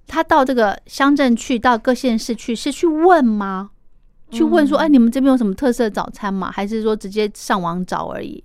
[0.07, 3.71] 他到这个乡镇去，到各县市去，是去问吗？
[4.33, 6.51] 去问说，嗯哎、你们这边有什么特色早餐吗？
[6.51, 8.43] 还是说直接上网找而已？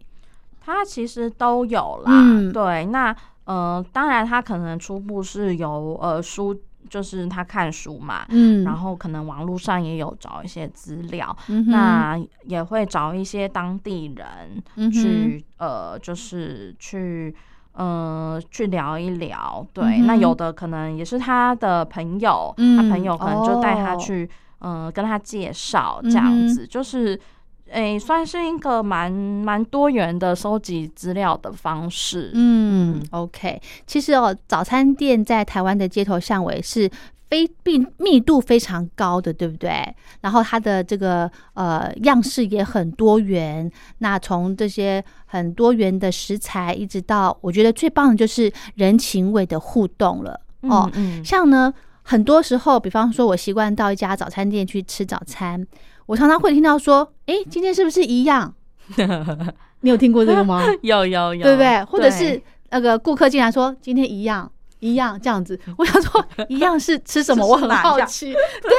[0.60, 2.52] 他其实都有啦，嗯。
[2.52, 6.56] 对，那呃，当然他可能初步是由呃书，
[6.90, 17.34] 就是他看书嘛，嗯，然后可能网络上也有找一些资料，嗯那也会找一些当地人去、呃，就是去。
[17.80, 22.76] 呃，去聊一聊，对，嗯那有的可能也是他的朋友，嗯。
[22.76, 23.98] 他朋友可能就带他哦
[24.60, 27.20] 去，呃，跟他介绍这样子，就是，
[27.70, 32.32] 诶、算是一个蛮蛮多元的收集资料的方式。
[32.34, 33.62] 嗯，OK。
[33.86, 36.90] 其实哦，早餐店在台湾的街头巷尾是
[37.30, 39.94] 非密密度非常高的，对不对？
[40.22, 43.70] 然后它的这个呃样式也很多元。
[43.98, 50.40] 那从这些很多元的食材，一直到我觉得最棒的就是人情味的互动了。
[50.62, 51.74] 哦，嗯，像呢，
[52.10, 55.68] 很多时候，比方说我习惯到一家早餐店去吃早餐，
[56.06, 58.54] 我常常会听到说：“诶，今天是不是一样？”
[59.82, 60.64] 你有听过这个吗？
[60.82, 61.84] 有有有，对不对？
[61.84, 67.46] 或者是那个顾客进来说今天一样一样这样子， 我想说一样是吃什么？
[67.46, 68.72] 我很好奇，对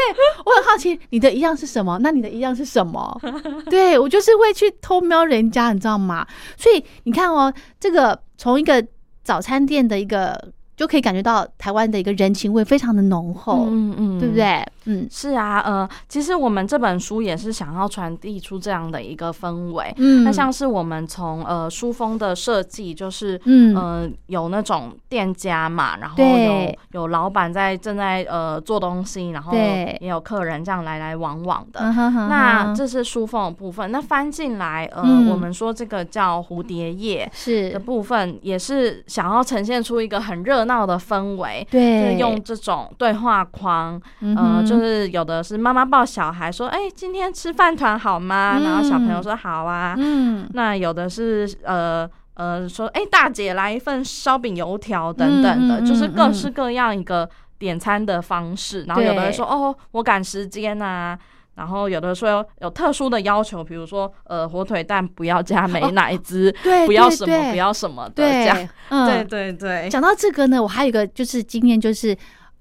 [0.46, 1.98] 我很好奇你的一样是什么？
[2.00, 3.20] 那你的一样是什么？
[3.68, 6.26] 对我就是会去偷瞄人家，你知道吗？
[6.56, 8.82] 所以你看哦，这个从一个
[9.22, 14.34] 早餐店的一个就可以感觉到台湾的一个人情味非常的浓厚，嗯嗯，对不？
[14.34, 14.64] 对？
[14.86, 15.06] 嗯。
[15.10, 19.92] 是啊，呃，其实我们这本书也是想要传递出这样的一个氛围。
[19.98, 23.76] 嗯，那像是我们从呃书封的设计，就是嗯。
[23.76, 31.80] 呃有那种店家嘛，然后有有老板在正在呃做东西，然后也有客人这样来来往往的。
[31.80, 35.28] 那这是书封的部分，那翻进来，呃，嗯。
[35.28, 37.70] 我们说这个叫蝴蝶叶是。
[37.70, 48.61] 的部分，也是想要呈现出一个很热闹的氛围，就是对用这种对话框，嗯呃，就是有的是妈妈抱小孩说，哎、今天吃饭团好吗？
[48.62, 49.96] 然后小朋友嗯说好啊。
[49.98, 57.28] 嗯那有的是呃呃说，哎、大姐来一份烧饼油条等等的，嗯嗯就是各式各样一个
[57.59, 58.85] 点餐的方式。
[58.85, 61.18] 然后有的人说，哦，我赶时间啊。
[61.58, 68.56] 然后有的说有有特殊的要求，比如说呃火腿蛋不要加美乃滋， 对不要什么不要什么的这样。
[68.56, 69.06] 对，嗯。
[69.08, 72.16] 对对对，讲到这个呢，我还有一个就是经验，就是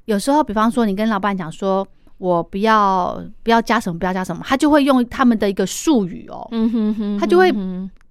[0.06, 7.54] 有时候，比方说你跟老板讲说，我不要不要加什么，不要加什么，他就会用他们的一个术语哦，嗯哼哼，他就会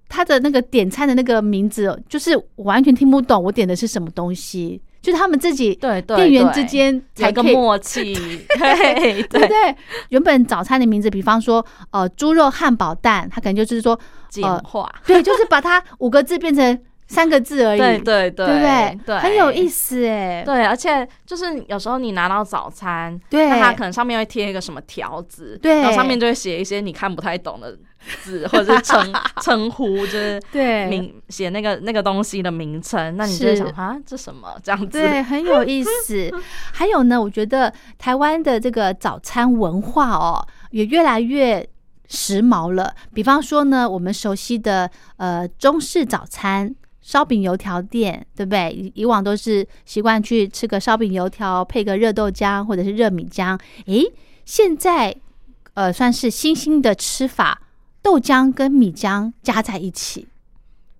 [0.07, 9.23] 他的那个点餐的那个名字，就是我完全听不懂我点的是什么东西，就他们自己对对店员之间才可以默契，对 对。
[9.39, 9.75] 不对？
[10.09, 18.99] 原本早餐的名字，比方说呃猪肉汉堡蛋，它可能就是说简化，对，就是把它五个字变成三个字而已，对对对，对不对？
[19.05, 23.47] 对，很有意思哎，对，而且就是有时候你拿到早餐，对。
[23.47, 25.79] 那它可能上面会贴一个什么条子，对。
[25.79, 27.77] 然后上面就会写一些你看不太懂的
[28.23, 34.87] 字，或者是称 称呼，就是对名写那个那个东西的名称，那你就想啊，这什么这样子？
[34.87, 36.31] 对， 很有意思。
[36.73, 41.67] 还有呢，我觉得台湾的这个早餐文化哦，也越来越
[42.07, 42.93] 时髦了。
[43.13, 46.75] 比方说呢，我们熟悉的呃中式早餐。
[46.99, 48.69] 烧饼油条店，对不对？
[48.69, 53.57] 以以往都是习惯去吃个烧饼油条，配个热豆浆或者是热米浆。
[53.85, 54.03] 诶，
[54.43, 55.15] 现在
[55.73, 57.61] 呃算是新兴的吃法，
[58.07, 60.25] 豆浆跟米浆加在一起，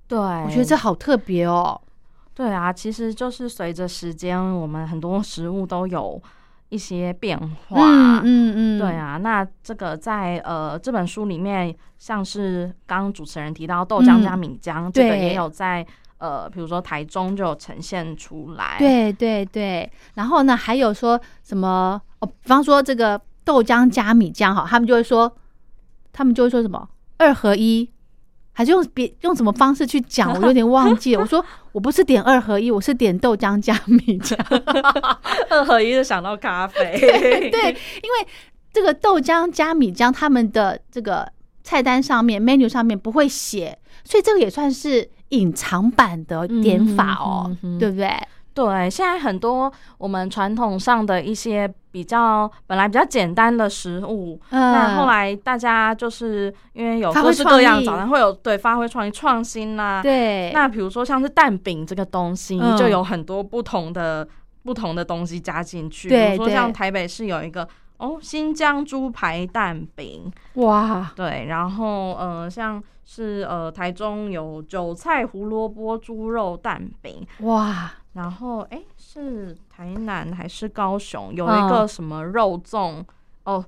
[0.10, 1.80] 对，我觉得这好特别哦。
[2.34, 6.22] 对啊，其实就是随着时间，我们很多食物都有
[6.68, 7.78] 一些变化。
[7.80, 18.76] 嗯嗯嗯，对啊，那这个在呃这本书里面，像是刚刚主持人提到豆浆加米浆，这个也有在呃，比如说台中就有呈现出来。
[18.80, 22.28] 对对对，然后呢，还有说什么哦？
[22.28, 25.34] 比方说这个豆浆加米浆哈，他们就会说，
[26.12, 26.86] 他们就会说什么
[27.18, 27.90] 二合一，
[28.54, 30.34] 还是用别用什么方式去讲？
[30.34, 31.22] 我有点忘记了。
[31.22, 34.36] 我说我不是点二合一，我是点豆浆加米浆。
[35.50, 36.98] 二合一就想到咖啡。
[37.00, 37.70] 对，
[38.02, 38.28] 因为
[38.72, 41.32] 这个豆浆加米浆，他们的这个
[41.64, 48.10] 菜单上面 menu 上面不会写，所以这个也算是隐藏版的点法哦，嗯哼嗯哼对不对？
[48.58, 64.28] 对，现在很多我们传统上的一些比较本来比较简单的食物，嗯那后来大家就是因为有各式各样早餐会有对发挥创意创新啦、对，那比如说像是蛋饼这个东西，嗯就有很多不同的
[64.64, 66.10] 不同的东西加进去。
[66.10, 67.68] 对比如说像台北市有一个
[67.98, 81.34] 哦新疆猪排蛋饼，哇，对，然后呃像是呃台中有韭菜胡萝卜猪肉蛋饼，哇，然后哎是台南还是高雄？
[81.34, 83.04] 有嗯一个什么肉粽、
[83.44, 83.64] 哦。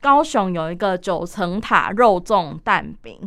[0.00, 3.18] 高雄有一个九层塔肉粽蛋饼，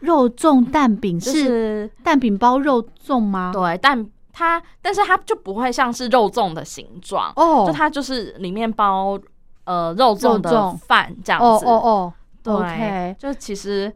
[0.00, 3.52] 肉粽蛋饼是是蛋饼包肉粽吗？
[3.54, 9.16] 对蛋它，但是它就不会像是肉粽的形状，哦，就它就是里面包
[9.62, 11.66] 呃肉粽的饭这样哦子。
[11.66, 13.94] 哦哦，对就其实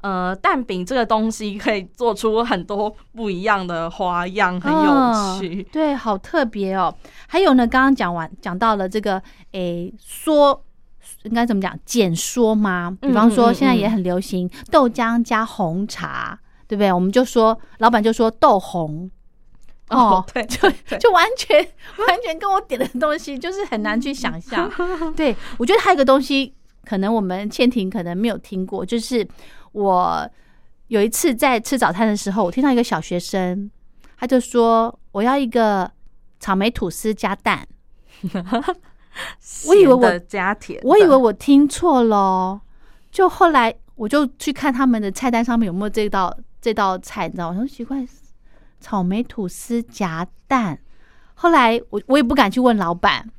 [0.00, 5.62] 呃蛋饼这个东西可以做出很多不一样的花样，很有趣。
[5.62, 6.94] 嗯对，好特别哦。
[7.26, 10.62] 还有呢，刚刚讲完讲到了这个诶说。
[11.24, 11.78] 应该怎么讲？
[11.84, 12.96] 简说吗？
[12.98, 16.90] 比方说，现在也很流行豆浆加红茶，对不对？
[16.90, 19.10] 我们就说，老板就说豆红，
[19.88, 24.70] 哦对，就就完全完全跟我点的东西就是很难去想象。
[25.14, 26.54] 对我觉得还有一个东西，
[26.86, 29.26] 可能我们倩婷可能没有听过，就是
[29.72, 30.30] 我
[30.88, 33.70] 有一次在吃早餐的时候，我听到一个小学生，
[34.16, 35.90] 他就说我要一个
[36.38, 37.66] 草莓吐司加蛋，
[39.66, 42.60] 我以为我的加甜，我以为我听错了哦，
[43.10, 47.58] 就后来我就去看他们的菜单上面有没有这道这道菜，你知道吗？
[47.60, 48.06] 我说奇怪，
[48.80, 50.80] 草莓吐司夹蛋。
[51.34, 53.30] 后来我我也不敢去问老板，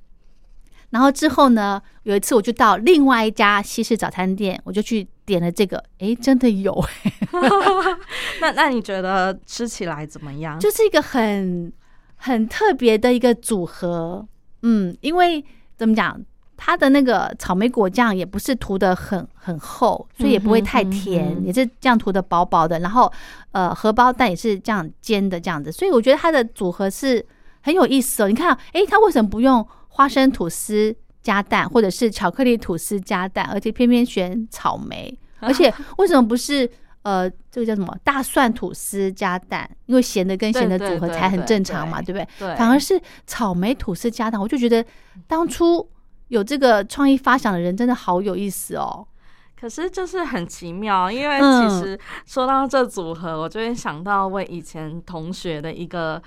[0.90, 6.78] 然后之后呢，有一次我就到另外一家西式早餐店，我就去点了这个，诶，真的有，
[8.42, 10.60] 那那你觉得吃起来怎么样？
[10.60, 11.72] 就是一个很
[12.18, 14.28] 很特别的一个组合。
[14.64, 15.42] 嗯，因为
[15.78, 16.20] 怎么讲，
[16.58, 22.78] 它的那个草莓果酱也不是涂的很很厚，所以也不会太甜，嗯哼嗯哼也是这样涂的薄薄的。
[22.80, 23.10] 然后
[23.54, 27.26] 呃，荷包蛋也是这样煎的这样子，所以我觉得它的组合是
[27.62, 28.28] 很有意思哦。
[28.28, 35.18] 你看，诶，它为什么不用花生吐司加蛋，或者是巧克力吐司加蛋，而且偏偏选草莓？
[35.48, 36.70] 而且为什么不是
[37.04, 39.70] 呃，这个叫什么大蒜吐司加蛋？
[39.88, 42.48] 因为咸的跟咸的组合才很正常嘛，对对不对？
[42.48, 44.86] 对，反而是草莓吐司加蛋，我就觉得
[45.26, 45.90] 当初
[46.28, 49.08] 有这个创意发想的人真的好有意思哦。
[49.60, 56.22] 可是就是很奇妙，因为嗯其实说到这组合，我就会想到我以前同学的一个，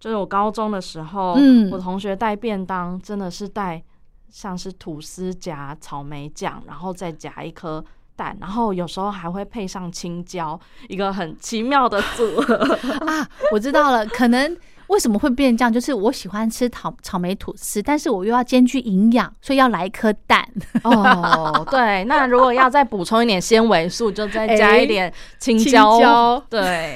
[0.00, 3.82] 就是我高中的时候，嗯我同学带便当真的是带
[4.30, 7.84] 像是吐司夹草莓酱，然后再夹一颗。
[8.16, 12.54] 蛋，然后有时候还会配上青椒，一个很奇妙的组合。
[13.06, 14.56] 啊，我知道了，可能
[14.88, 15.72] 为什么会变成这样？
[15.72, 20.46] 就是我喜欢吃草草莓吐司，但是我又要兼具营养，所以要来一颗蛋。
[20.82, 25.58] 哦，对，那如果要再补充一点纤维素，就再加一点青。
[25.58, 26.94] 椒对，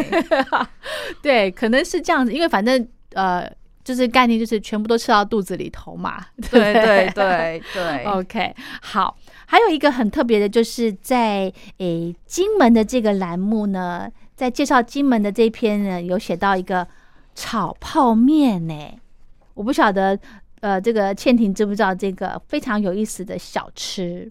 [1.22, 3.50] 对，可能是这样子，因为反正呃，
[3.88, 6.22] 就是概念就是全部都吃到肚子里头嘛。
[6.50, 8.04] 对不对对对。
[8.12, 9.16] OK，好，
[9.46, 16.86] 还有一个很特别的，就是在诶金门的这个栏目呢，在介绍金门的这一篇呢，有写到一个
[17.34, 18.74] 炒泡面呢。
[19.54, 20.18] 我不晓得，
[20.60, 24.30] 呃，这个倩婷知不知道这个非常有意思的小吃？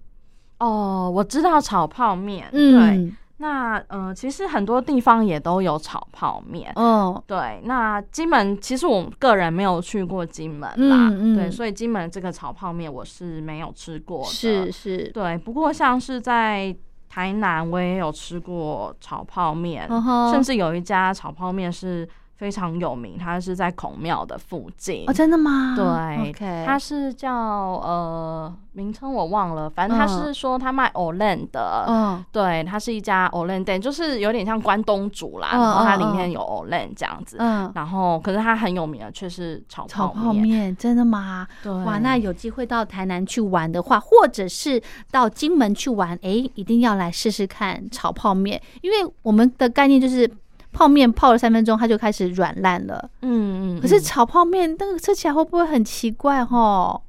[0.59, 2.47] 哦，我知道炒泡面。
[2.51, 6.71] 对，嗯，那呃，其实很多地方也都有炒泡面。
[6.75, 14.25] 嗯，对，那金门其实我个人没有去过金门啦，嗯嗯对，所以金门这个炒泡面我是没有吃过的。
[14.25, 16.75] 是是，对，不过像是在
[17.07, 22.07] 台南，我也有吃过炒泡面，嗯甚至有一家炒泡面是
[22.37, 25.03] 非常有名，它是在孔庙的附近。
[25.07, 25.73] 哦，真的吗？
[25.75, 41.47] 对，OK，它是叫呃名称我忘了，反正它是说它卖 Olen 的，嗯对，它是一家 Olen 店，就是有点像关东煮啦，嗯然后它里嗯面有 Olen 这样子，嗯，然后可是它很有名的却是炒炒泡泡面真的吗？
[41.63, 44.79] 对，哇，那有机会到台南去玩的话，或者是
[45.09, 50.29] 到金门去玩，诶，一定要来试试看炒泡面，因为我们的概念就是
[50.77, 53.09] 泡面泡了三分钟，它就开始软烂了。
[53.23, 56.45] 嗯嗯，嗯可是炒泡面那个吃起来会不会很奇怪？
[56.45, 57.01] 吼，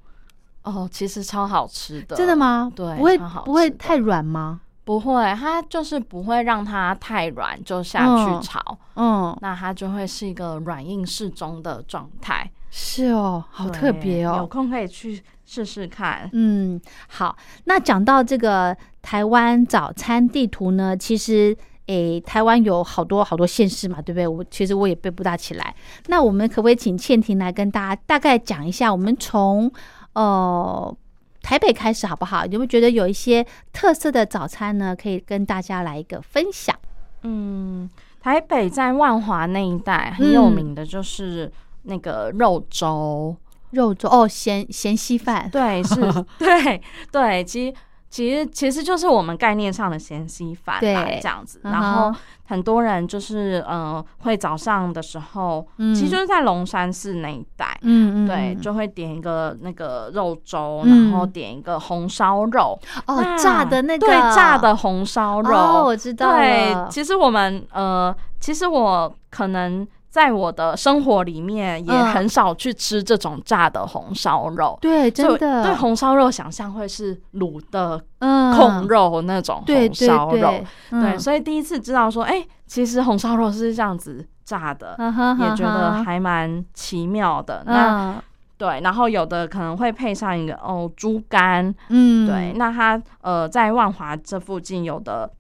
[0.63, 2.35] 哦，其实超好吃的，真的？
[2.35, 2.73] 吗？
[2.75, 4.63] 对不会不会太软吗？
[4.85, 12.51] 不会，它就是不会让它太软就下嗯去炒，嗯，那它就会是一个软硬适中的状态。
[12.71, 14.47] 是哦，好特别哦有哦。
[14.47, 16.29] 空可以去试试看。
[16.33, 21.55] 嗯，好，那讲到这个台湾早餐地图呢，其实
[21.89, 24.29] 诶，台湾有好多好多县市嘛，对不对？
[24.29, 25.75] 我其实我也背不大起来。
[26.07, 29.73] 那我们可不可以请倩婷来跟大家大概讲一下，我们从
[30.13, 30.95] 呃
[31.43, 32.45] 台北开始好不好？
[32.45, 34.95] 有没有觉得有一些特色的早餐呢？
[34.95, 36.77] 可以跟大家来一个分享？
[37.23, 37.89] 嗯，
[38.21, 41.51] 台北在万华那一带很有嗯名的就是
[41.85, 43.35] 那个肉粥，
[43.71, 45.95] 肉粥哦，咸咸稀饭，对，是，
[46.39, 47.75] 对对，其实。
[48.11, 51.61] 其实其实就是我们概念上的咸稀饭啦，对这样子。
[51.65, 52.13] 嗯然后
[52.47, 55.95] 很多人就是呃，会早上的时候，嗯。
[55.95, 58.61] 其实就是在龙山寺那一带，嗯嗯，对，嗯。
[58.61, 64.07] 就会点一个那个肉粥，嗯然后点一个红烧肉，哦炸的那个。
[64.07, 72.07] 对，炸的红烧肉，哦，我知道对，，其实我们呃，其实我可能在我的生活里面也嗯。
[72.13, 74.79] 很少去吃这种炸的红烧肉。
[74.81, 75.63] 对，真就的。
[75.63, 78.55] 对红烧肉想象会是卤的嗯。
[78.57, 80.55] 控肉那种对红烧肉，
[80.91, 87.63] 对所以第一次知道说，哎、其实红烧肉是这样子炸的， 嗯也觉得还蛮奇妙的。
[87.67, 88.23] 那嗯
[88.59, 92.27] 对，然后有的可能会配上一个哦猪肝，嗯。
[92.27, 95.31] 对，那它呃在万华这附近有的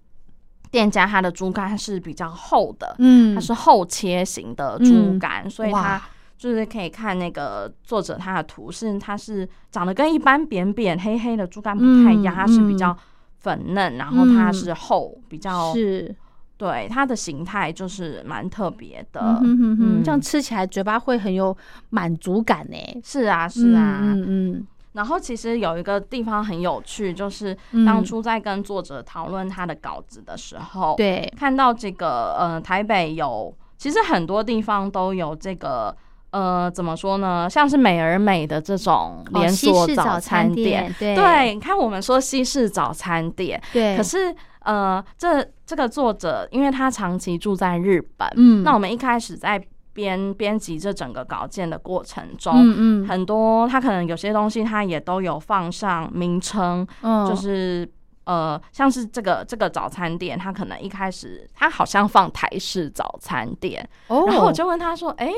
[0.70, 3.34] 店家，它的猪肝是比较厚的，嗯。
[3.34, 6.00] 它是厚切型的猪肝，所以它
[6.36, 12.78] 就是可以看那个作者他的图是它是长得跟一般扁扁黑黑的猪肝不太一样，嗯它是比嗯。
[12.78, 12.96] 较
[13.40, 16.14] 粉嫩，然后它嗯是厚，比较是。
[16.56, 19.40] 对它的形态就是蛮特别的。
[19.44, 21.56] 嗯这样吃起来嘴巴会很有
[21.90, 22.76] 满足感呢。
[23.04, 24.66] 是啊，是啊，嗯嗯
[24.98, 27.86] 然后其实有一个地方很有趣，就是嗯。
[27.86, 35.96] 当初在跟作者讨论他的稿子的时候，对，看到这个呃台北有，其实很多地方都有这个
[36.32, 41.14] 呃怎么说呢，像是美而美的这种哦连西式早锁餐餐店对。
[41.14, 44.34] 对，你看我们说西式早餐店，对，可是
[44.64, 48.64] 呃这这个作者因为他长期住在日本，嗯。
[48.64, 49.62] 那我们一开始在
[49.98, 53.08] 编编辑这整个稿件的过程中，嗯嗯。
[53.08, 57.26] 很多他可能有些东西他也都有放上名称，嗯。
[57.26, 57.90] 就是
[58.22, 65.32] 呃，像是这个这个早餐店，他可能一开始他好像放台式早餐店，哦，然后我就问他说：“哎、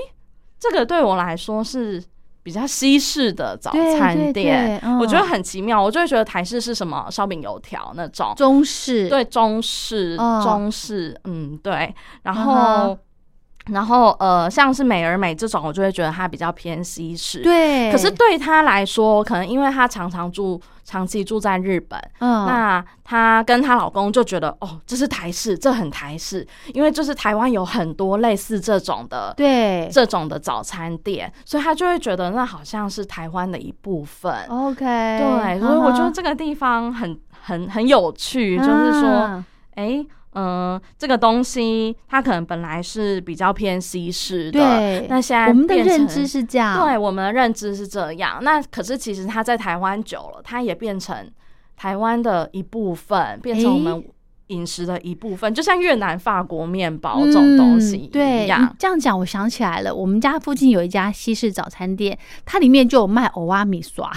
[0.58, 2.04] 这个对我来说是
[2.42, 9.08] 比较西式的早对餐对店，我觉得很奇妙，我就会觉得台式是什么烧饼油条那种，中式。
[9.08, 10.42] 对中式、嗯。
[10.42, 11.94] 中式，嗯，对，
[12.24, 12.98] 然嗯后。
[13.70, 17.42] 哼然后呃，像是美而美这种，我就会觉得它比较偏西式。
[17.42, 29.32] 对，可是对他来说，可能因为他常常住、长期住在日本，嗯那她跟她老公就觉得，哦，这是台式，这很台式，因为就是台湾有很多类似这种的。
[29.36, 34.32] 对这种的早餐店，所以他就会觉得那好像是台湾的一部分。
[34.48, 39.44] OK，对，所以我觉得这个地方很很很有趣，就是说，嗯
[39.76, 48.38] 哎、嗯、这个东西它可能本来是比较偏西式的，对，那现在我们的认知是这样，对，我们的认知是这样。
[48.42, 51.28] 那可是其实它在台湾久了，它也变成
[51.76, 54.04] 台湾的一部分，变成我们
[54.46, 58.76] 饮食的一部分，就像越南、法国面包这种东西嗯对，你一样。
[58.78, 64.08] 这样讲，我想起来了，我们家附近有一家西式早餐店，它里面就有卖欧阿米刷，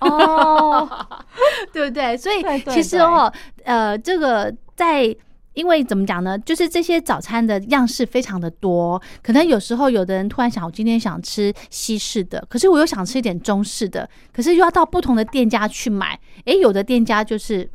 [0.00, 0.86] 哦，
[1.72, 2.14] 对不对？
[2.14, 3.32] 所以其实哦，
[3.64, 5.16] 呃，这个在。
[5.54, 6.38] 因为怎么讲呢？
[6.38, 16.18] 就是这些早餐的样式非常的多，可能有时候有的人突然想，我今天想吃西式的，可是我又想吃一点中式的，可是又要到不同的店家去买。
[16.44, 17.68] 诶，有的店家就是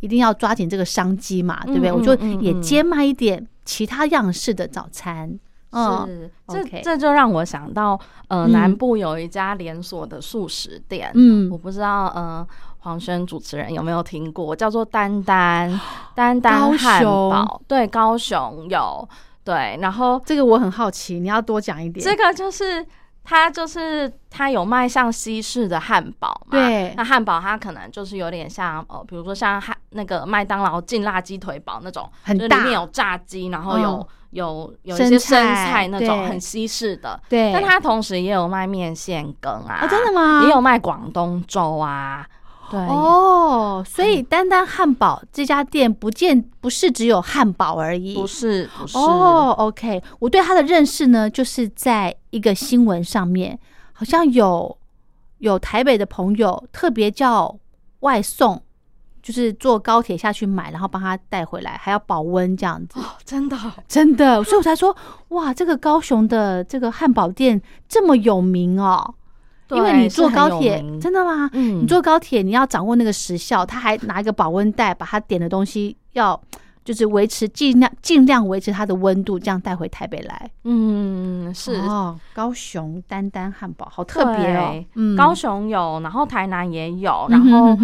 [0.00, 1.90] 一定要抓紧这个商机嘛，对不对？
[1.90, 5.38] 嗯我就也兼卖一点其他样式的早餐。
[5.76, 12.46] 嗯，是，这这就让我想到，呃，嗯南部有一家连锁的素食店，嗯我不知道，呃，
[12.78, 15.68] 黄轩主持人有没有听过，叫做丹丹
[16.14, 19.08] 丹丹汉堡，对，高雄有，
[19.42, 22.04] 对，然后这个我很好奇，你要多讲一点。
[22.04, 22.84] 这个就是
[23.24, 40.42] 它就是它有卖像西式的汉堡嘛，对那汉堡它可能就是有点像呃，比如说像汉那个麦当劳劲辣鸡腿堡那种，很大里面有炸鸡，然后有、嗯有有一些生菜菜那种很西式的，对，但它同时也有卖面线羹啊，哦，真的吗？
[40.42, 42.26] 也有卖广东粥啊，
[42.70, 53.58] 对，哦，所以丹丹汉堡这家店不见不是只有汉堡而已，不是不是哦，OK，我对他的认识呢，就是在一个新闻上面，
[53.92, 54.76] 好像有
[55.38, 57.54] 有台北的朋友特别叫
[58.00, 58.62] 外送，
[59.22, 62.98] 就是坐高铁下去买，然后帮他带回来，还要保温这样子。
[62.98, 63.56] 哦，真的
[63.86, 64.96] 真的，所以我才说，
[65.28, 69.14] 哇，这个高雄的这个汉堡店这么有名哦。
[69.70, 71.48] 因为你坐高铁，真的吗？
[71.52, 76.38] 嗯你坐高铁，你要掌握那个时效，他还拿一个保温袋，把他点的东西要
[76.84, 80.50] 就是维持尽量尽量维持它的温度，这样带回台北来。
[80.64, 81.76] 嗯是。
[81.76, 84.84] 哦，高雄丹丹汉堡好特别哦。
[84.94, 87.74] 嗯，高雄有，然后台南也有，然后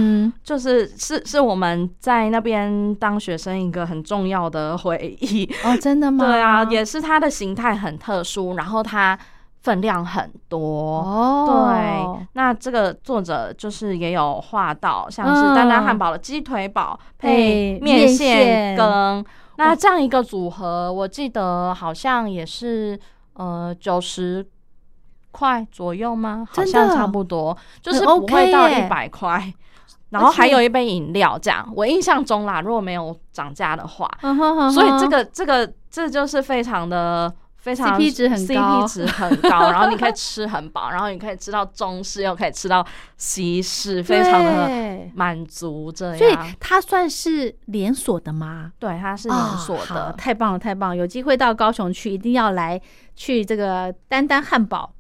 [0.45, 5.51] 就是是是我们在那边当学生一个很重要的回忆。
[5.64, 6.26] 哦，真的吗？
[6.26, 9.18] 对啊，也是它的形态很特殊，然后它
[9.62, 11.00] 分量很多。
[11.00, 15.54] 哦，对，那这个作者就是也有画到，像是嗯。
[15.54, 18.44] 丹丹汉堡的鸡腿堡配配面面线。
[18.44, 19.24] 线羹，
[19.56, 22.98] 那这样一个组合，我记得好像也是
[23.34, 24.46] 呃九十
[25.30, 26.46] 块左右吗？
[26.50, 29.52] 好像差不多，就是不会到一百块。
[30.11, 34.11] 然后还有一杯饮料，这样我印象中啦，如果没有涨价的话，
[34.72, 34.98] 所以哼。
[34.98, 42.84] 这个这个这就是非常的非常 CP 值很高 CP 值很高，然后你可以吃很饱，然后你可以吃到中式，又可以吃到
[43.16, 45.92] 西式，非常的满足。
[45.92, 48.72] 这样所以样，它算是连锁的吗？
[48.78, 50.96] 对，它是连锁的，太棒了，太棒了！
[50.96, 52.80] 有机会到高雄去，一定要来
[53.14, 54.92] 去这个丹丹汉堡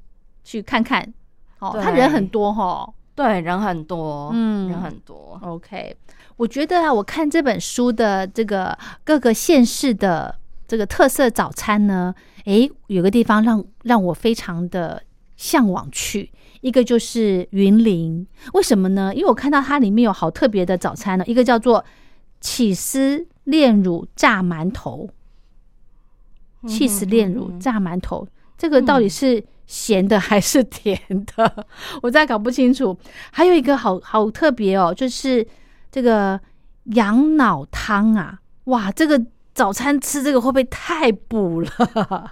[0.44, 1.12] 去看看。
[1.58, 2.88] 哦，他人很多哈。
[3.12, 5.94] 对，人很多，嗯人很多，OK，
[6.36, 10.34] 我觉得啊，我看这本书的这个各个县市的
[10.66, 12.14] 这个特色早餐呢，
[12.44, 15.02] 诶，有个地方让让我非常的
[15.36, 16.30] 向往去，
[16.60, 18.26] 一个就是云林。
[18.52, 19.14] 为什么呢？
[19.14, 21.84] 因为我看到它里面有好特别的早餐呢，一个叫做
[22.40, 25.08] 起司炼乳炸馒头，
[26.66, 28.26] 起司炼乳炸馒头，
[28.58, 30.98] 这个到底是咸的还是甜
[31.36, 31.66] 的？
[32.02, 32.96] 我再搞不清楚。
[33.30, 35.46] 还有一个好好特别哦，就是
[35.90, 36.40] 这个
[36.84, 39.24] 羊脑汤啊，哇，这个
[39.60, 41.68] 早餐吃这个会不会太补了？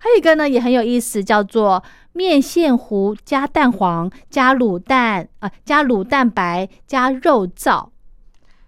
[0.00, 1.84] 还有一个呢，也很有意思，叫做
[2.14, 7.86] 面线糊加蛋黄加卤蛋啊、加卤蛋白加肉燥。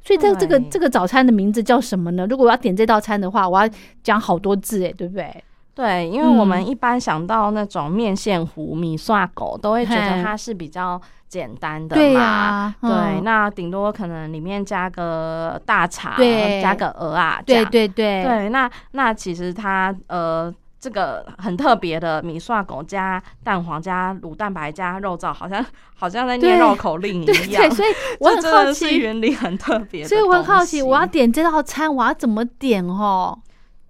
[0.05, 2.27] 所以这这个这个早餐的名字叫什么呢？
[2.29, 3.67] 如果我要点这道餐的话，我要
[4.03, 5.43] 讲好多字诶，对不对？
[5.75, 11.01] 对，因为我们嗯一般想到那种面线糊、米刷狗，都会觉得它是比较
[11.31, 12.03] 简单的嘛。
[12.03, 20.55] 对呀对，嗯那顶多可能里面加个大肠，对加个鹅啊，这对样对对对，那那其实它呃。
[20.83, 25.63] 这个很特别的米蒜狗加蛋黄加卤蛋白加肉燥，好像
[25.95, 27.69] 好像在念绕口令一样。
[27.69, 33.39] 对， 所以我很好奇，原理很特别所以我很好奇，我要点这道餐，我要怎么点哦？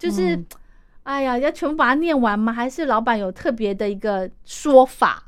[0.01, 0.47] 就是，嗯
[1.05, 2.53] 哎呀，要全部把它念完吗？
[2.53, 5.23] 还是老板有特别的一个说法？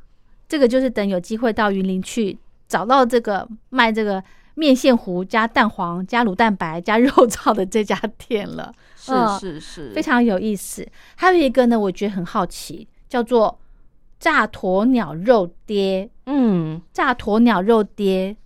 [0.52, 2.36] 这个就是等有机会到云林去
[2.68, 4.22] 找到这个卖这个
[4.52, 10.86] 面线糊加蛋黄加卤蛋白加肉燥的这家店了，是嗯是是，非常有意思。
[11.16, 13.58] 还有一个呢，我觉得很好奇，叫做
[14.20, 16.10] 炸鸵鸟肉爹。
[16.26, 18.36] 嗯，炸鸵鸟肉爹，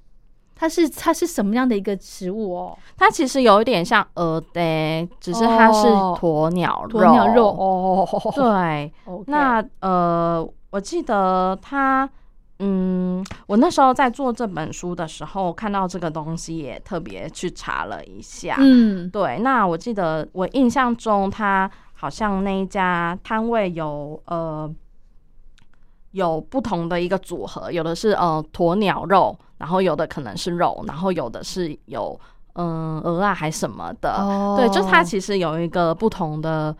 [0.54, 2.78] 它是它是什么样的一个食物哦？
[2.96, 7.00] 它其实有一点像鹅呆，只是它是哦鸵鸟肉。
[7.00, 8.32] 鸵鸟肉哦。
[8.36, 8.92] 对
[9.26, 12.06] 那呃，我记得他，
[12.58, 18.56] 嗯，我那时候在做这本书的时候，看到这个东西也特别去查了一下。
[18.58, 24.70] 嗯对，那我记得我印象中，他好像那一家摊位有呃
[26.10, 32.20] 有不同的一个组合，有的是呃鸵鸟肉，然后有的可能是肉，然后有的是有
[32.52, 34.12] 嗯鹅啊还什么的。
[34.12, 36.76] 哦对，就是它其实有一个不同的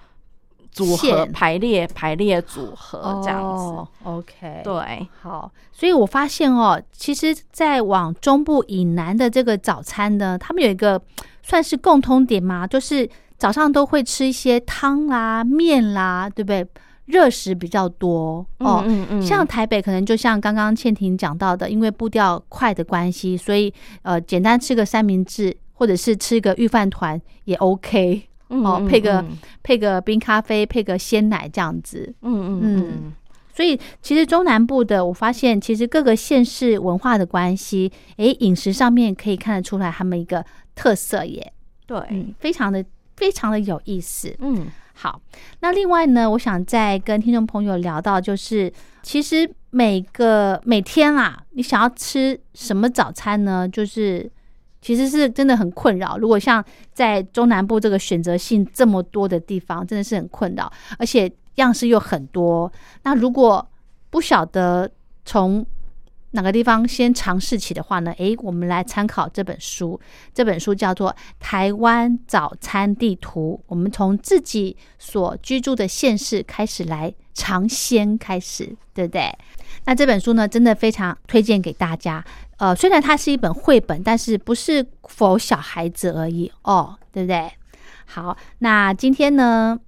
[0.76, 3.64] 组合排列排列组合这样子。
[3.64, 11.00] 哦 OK，对，好，所以我发现哦，其实，在往中部以南的这个早餐呢，他们有一个
[11.42, 13.08] 算是共通点嘛，就是
[13.38, 16.66] 早上都会吃一些汤啦、面啦，对不对？
[17.06, 18.82] 热食比较多哦。
[18.84, 23.72] 嗯嗯像台北可能就像刚刚倩婷讲到的，因为步调快的关系，所以
[24.02, 32.14] 呃，简单吃个三明治或者是吃个御饭团也 OK 哦，配个嗯配个冰咖啡，配个鲜奶这样子。
[32.22, 33.12] 嗯嗯
[33.52, 40.44] 所以其实中南部的，我发现其实各个县市文化的关系，诶，饮食上面可以看得出来他们一个
[40.74, 41.52] 特色耶，
[41.86, 42.84] 对，嗯，非常的
[43.16, 44.34] 非常的有意思。
[44.40, 45.20] 嗯好，
[45.60, 48.72] 那另外呢，我想再跟听众朋友聊到，就是
[49.02, 53.68] 其实每个每天啦，你想要吃什么早餐呢？
[53.68, 54.30] 就是
[54.86, 56.16] 其实是真的很困扰。
[56.16, 62.72] 如果像在中南部这个选择性这么多的地方，真的是很困扰，而且样式又很多。
[63.02, 63.68] 那如果
[64.10, 64.88] 不晓得
[65.24, 65.66] 从
[66.30, 68.12] 哪个地方先尝试起的话呢？
[68.18, 69.98] 诶，我们来参考这本书。
[70.32, 71.10] 这本书叫做
[71.40, 79.36] 《台湾早餐地图》，我们从自己所居住的县市开始来尝鲜，开始，对不对？
[79.84, 82.24] 那这本书呢，真的非常推荐给大家。
[82.58, 87.50] 呃，虽然它是一本绘本，但是不是否小孩子而已哦，对不对？
[88.06, 89.78] 好，那今天呢，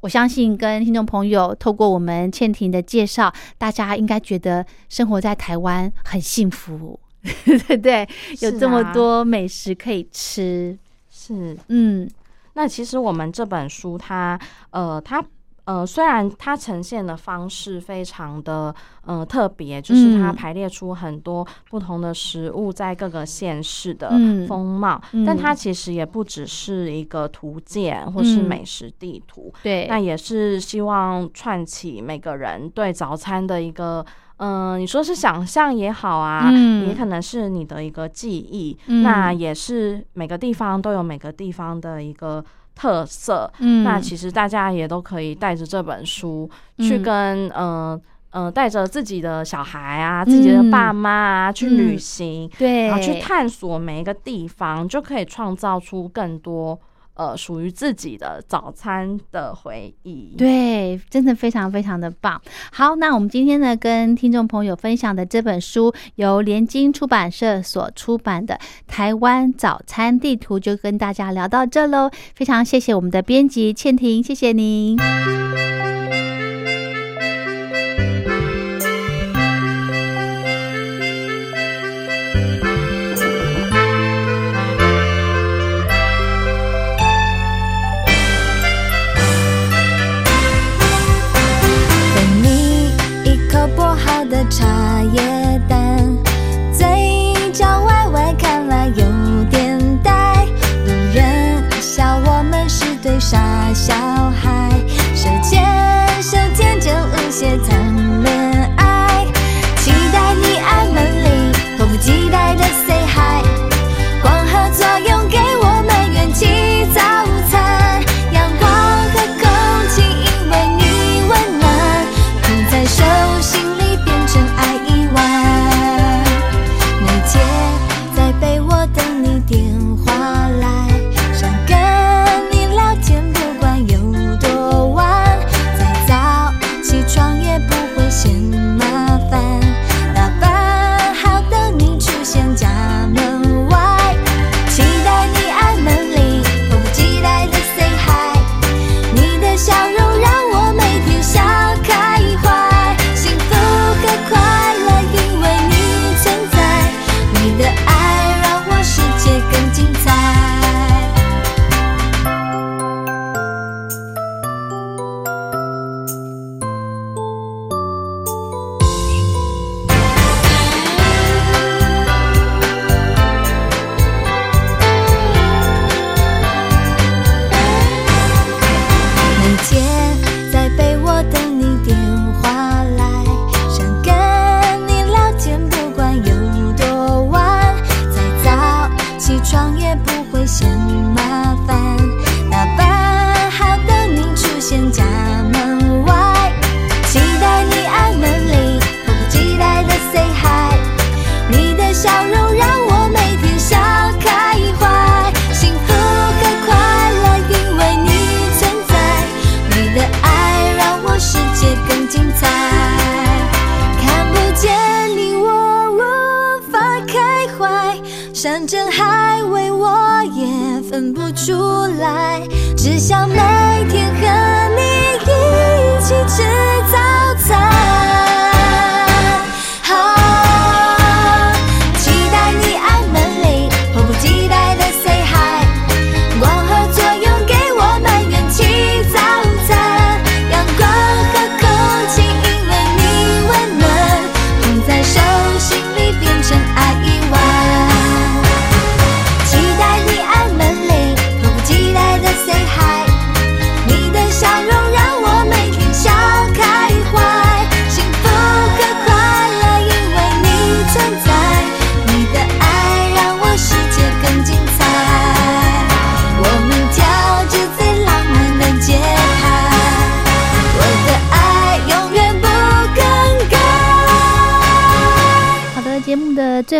[0.00, 8.06] 我相信跟听众朋友透过我们倩婷的介绍，大家应该觉得生活在台湾很幸福， 对不对？
[8.40, 10.76] 有这么啊多美食可以吃，
[11.10, 11.56] 是。
[11.68, 12.08] 嗯
[12.56, 14.38] 那其实我们这本书它，
[14.70, 15.24] 呃，它
[15.64, 18.74] 呃，虽然它呈现的方式非常的
[19.06, 28.44] 呃特别，就是它嗯排列出很多不同的食物在各个县市的嗯风貌，嗯但它其实也不只是一个图鉴或是嗯。
[28.44, 34.04] 美食地图，对，那也是希望串起每个人对早餐的一个。
[34.38, 36.88] 嗯，你说是想象也好啊，嗯。
[36.88, 39.00] 也可能是你的一个记忆，嗯。
[39.04, 42.44] 那也是每个地方都有每个地方的一个
[42.74, 43.50] 特色。
[43.58, 43.84] 嗯。
[43.84, 46.48] 那其实大家也都可以带着这本书
[46.78, 56.78] 去嗯跟嗯嗯带着自己的小孩啊、自己的爸妈啊、去旅行，嗯对，然后去探索每一个地方，就可以创造出更多
[57.14, 60.34] 呃属于自己的早餐的回忆。
[60.36, 62.40] 对，真的非常非常的棒。
[62.72, 68.54] 好，那我们今天呢，跟听众朋友分享的这本书，由联经出版社所出版的
[68.86, 72.10] 《台湾早餐地图》，就跟大家聊到这喽。
[72.34, 74.98] 非常谢谢我们的编辑倩婷，谢谢您。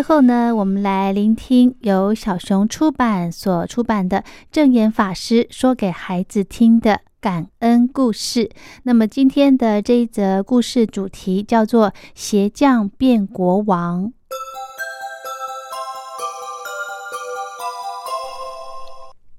[0.05, 4.19] 后呢，我们来聆听由小熊出版所出版的
[4.53, 8.45] 《正言法师说给孩子听的感恩故事》。
[8.83, 14.13] 那么今天的这一则故事主题叫做“鞋匠变国王”。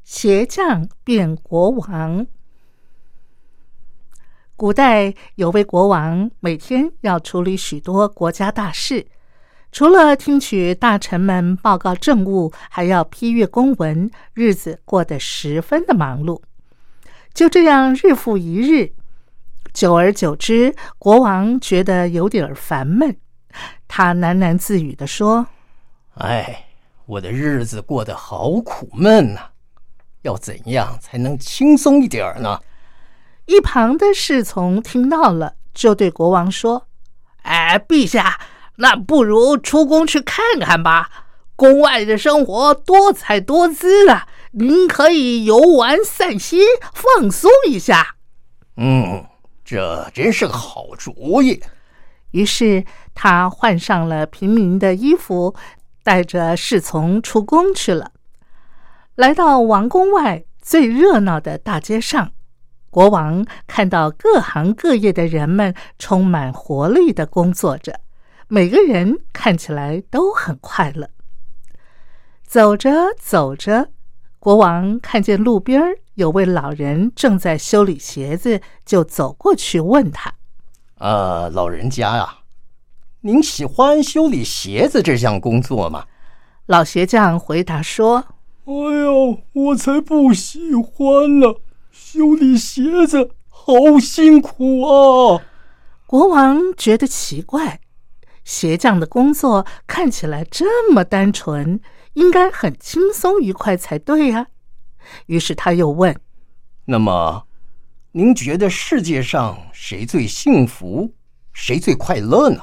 [0.03, 2.25] 鞋匠变国王。
[4.55, 9.05] 古代有位国王，每天要处理许多国家大事，
[9.75, 16.41] 除了听取大臣们报告政务，还要批阅公文，日子过得十分的忙碌。
[17.33, 18.93] 就这样日复一日，
[19.73, 23.17] 久而久之，国王觉得有点儿烦闷，
[23.85, 25.45] 他喃喃自语地说
[26.19, 26.67] ：“哎，
[27.05, 29.41] 我的日子过得好苦闷呐、
[30.21, 32.61] 要怎样才能轻松一点儿呢？
[33.47, 36.87] 一旁的侍从听到了，就对国王说
[37.43, 38.39] ：“哎，陛下，
[38.77, 41.09] 那不如出宫去看看吧。
[41.55, 46.61] 宫外的生活多彩多姿啊，您可以游玩散心，
[46.93, 48.15] 放松一下。
[48.77, 49.25] 嗯，
[49.63, 51.61] 这真是个好主意。”
[52.31, 55.55] 于是他换上了平民的衣服，
[56.03, 58.11] 带着侍从出宫去了。
[59.15, 62.31] 来到王宫外最热闹的大街上，
[62.89, 68.01] 国王看到各行各业的人们充满活力的工作着，
[68.47, 71.09] 每个人看起来都很快乐。
[72.45, 73.89] 走着走着，
[74.39, 75.81] 国王看见路边
[76.13, 80.33] 有位老人正在修理鞋子，就走过去问他。
[80.99, 82.39] 呃，老人家呀、
[83.21, 86.05] 您喜欢修理鞋子这项工作吗？
[86.67, 88.23] 老鞋匠回答说
[88.65, 91.55] 哎呦，我才不喜欢呢！
[91.91, 95.41] 修理鞋子好辛苦啊
[96.05, 97.79] ！：“国王觉得奇怪，
[98.45, 101.81] 鞋匠的工作看起来这么单纯，
[102.13, 104.47] 应该很轻松愉快才对呀、
[105.25, 106.15] 于是他又问
[106.85, 107.47] 那么，
[108.11, 111.15] 您觉得世界上谁最幸福，
[111.51, 112.61] 谁最快乐呢？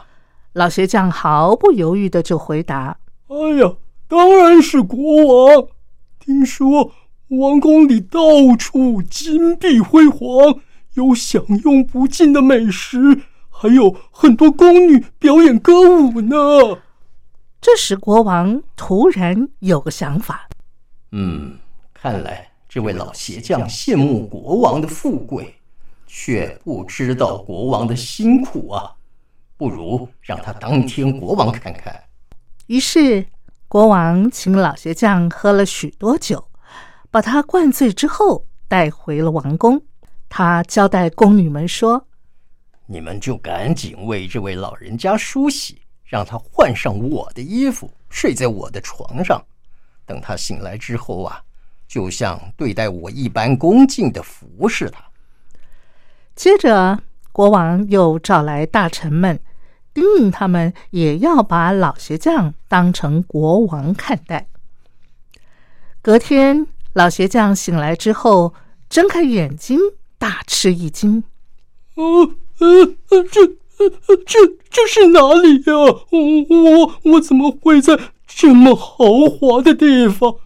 [0.52, 3.74] 老鞋匠，毫不犹豫的就回答哎呀，
[4.06, 5.26] 当然是国
[5.56, 5.66] 王！
[6.20, 6.92] 听说
[7.28, 8.20] 王宫里到
[8.56, 10.60] 处金碧辉煌，
[10.94, 13.22] 有享用不尽的美食，
[13.62, 16.36] 还有很多宫女表演歌舞呢。
[17.62, 20.48] ：“这时，国王突然有个想法。
[21.12, 21.56] 嗯，
[21.94, 25.54] 看来这位老鞋匠羡慕国王的富贵，
[26.08, 28.90] 却不知道国王的辛苦啊。
[29.56, 32.02] 不如让他当天国王看看。
[32.66, 33.24] 于是，
[33.68, 36.48] 国王请老鞋匠喝了许多酒，
[37.12, 39.80] 把他灌醉之后带回了王宫。
[40.28, 42.08] 他交代宫女们说
[42.86, 49.42] 你们就赶紧为这位老人家梳洗，让他换上我的衣服，睡在我的床上。
[50.04, 51.42] 等他醒来之后啊，
[51.86, 55.02] 就像对待我一般恭敬的服侍他。
[56.34, 59.38] ：“接着，国王又找来大臣们，
[59.94, 64.48] 叮咛他们也要把老鞋匠当成国王看待。”
[66.02, 68.52] 隔天，老鞋匠醒来之后，
[68.90, 69.78] 睁开眼睛，
[70.18, 71.24] 大吃一惊。
[71.94, 73.46] 呃呃呃，这
[74.26, 74.38] 这
[74.70, 75.74] 这是哪里呀、
[76.10, 80.36] 我我我怎么会在这么豪华的地方？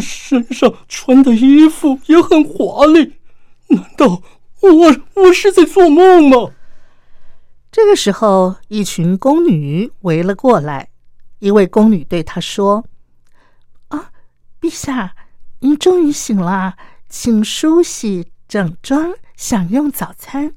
[0.00, 3.12] 身上穿的衣服也很华丽，
[3.68, 4.22] 难道
[4.60, 4.70] 我
[5.14, 6.52] 我是在做梦吗？
[7.70, 10.88] 这个时候，一群宫女围了过来。
[11.40, 12.84] 一位宫女对他说
[13.88, 14.12] ：“啊，
[14.60, 15.14] 陛下，
[15.60, 16.74] 您终于醒了，
[17.08, 20.54] 请梳洗整装，享用早餐。”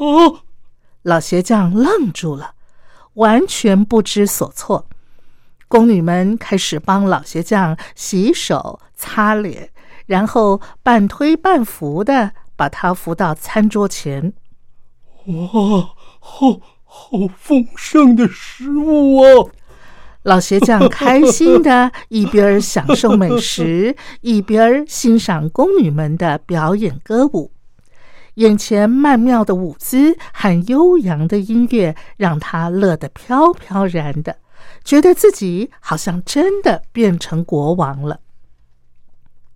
[0.00, 0.40] 啊，
[1.02, 2.54] 老鞋匠愣住了，
[3.14, 4.86] 完全不知所措。
[5.68, 9.70] 宫女们开始帮老鞋匠洗手、擦脸，
[10.06, 14.32] 然后半推半扶的把他扶到餐桌前。
[15.26, 19.52] 哇，好好丰盛的食物啊！
[20.22, 27.52] 老鞋匠开心的一边享受美食，一边欣赏宫女们的表演歌舞。
[28.34, 34.36] 眼前曼妙的舞姿和悠扬的音乐，让他乐得飘飘然的，
[34.84, 38.20] 觉得自己好像真的变成国王了。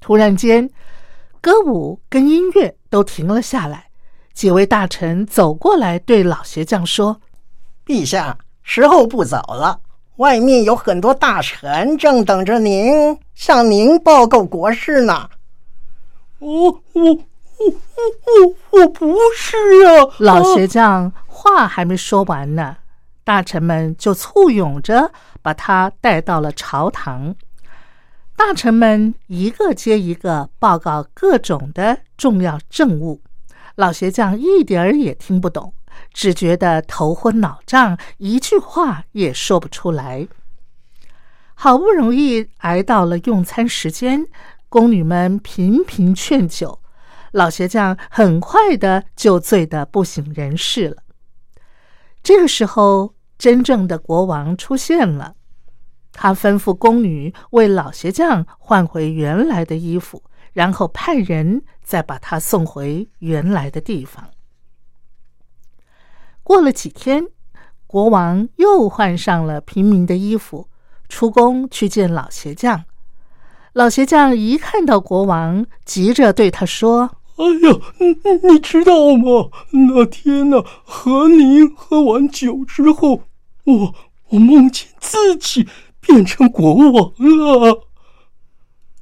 [0.01, 0.69] 突然间，
[1.41, 3.87] 歌舞跟音乐都停了下来，
[4.33, 7.21] 几位大臣走过来对老鞋匠说
[7.87, 9.81] ：“陛下，时候不早了。”
[10.17, 15.29] 外面有很多大臣正等着您向您报告国事呢。
[16.39, 17.19] 我我
[17.59, 17.67] 我
[18.73, 20.07] 我我不是啊！
[20.19, 22.77] 老鞋匠话还没说完呢，
[23.23, 27.35] 大臣们就簇拥着把他带到了朝堂。
[28.37, 33.21] 大臣们一个接一个报告各种的重要政务，
[33.77, 35.73] 老鞋匠一点儿也听不懂。
[36.13, 40.27] 只觉得头昏脑胀，一句话也说不出来。
[41.55, 44.27] 好不容易挨到了用餐时间，
[44.69, 46.81] 宫女们频频劝酒，
[47.35, 51.03] 老鞋匠很快的就醉得不省人事了。
[52.23, 55.35] 这个时候，真正的国王出现了，
[56.13, 60.23] 他吩咐宫女为老鞋匠换回原来的衣服，
[60.53, 64.31] 然后派人再把他送回原来的地方。
[66.45, 67.27] 过了几天，
[67.89, 70.69] 国王又换上了平民的衣服，
[71.09, 72.85] 出宫去见老鞋匠。
[73.73, 79.51] 老鞋匠一看到国王，急着对他说：“哎呀，你你知道吗？
[79.71, 83.23] 那天呢，和您喝完酒之后，
[83.65, 83.95] 我
[84.29, 85.69] 我梦见自己
[86.01, 87.89] 变成国王了。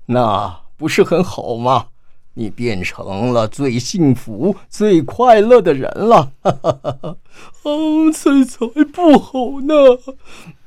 [0.07, 1.87] 那不是很好吗？”
[2.35, 7.17] 你变成了最幸福、最快乐的人了，哈哈哈哈！
[7.63, 9.75] 啊，才才不好呢！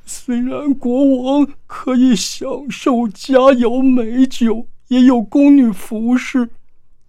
[0.04, 6.50] 虽然国王可以享受佳肴美酒，也有宫女服侍，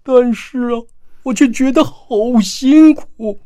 [0.10, 0.82] 但是啊，
[1.24, 3.42] 我却觉得好辛苦。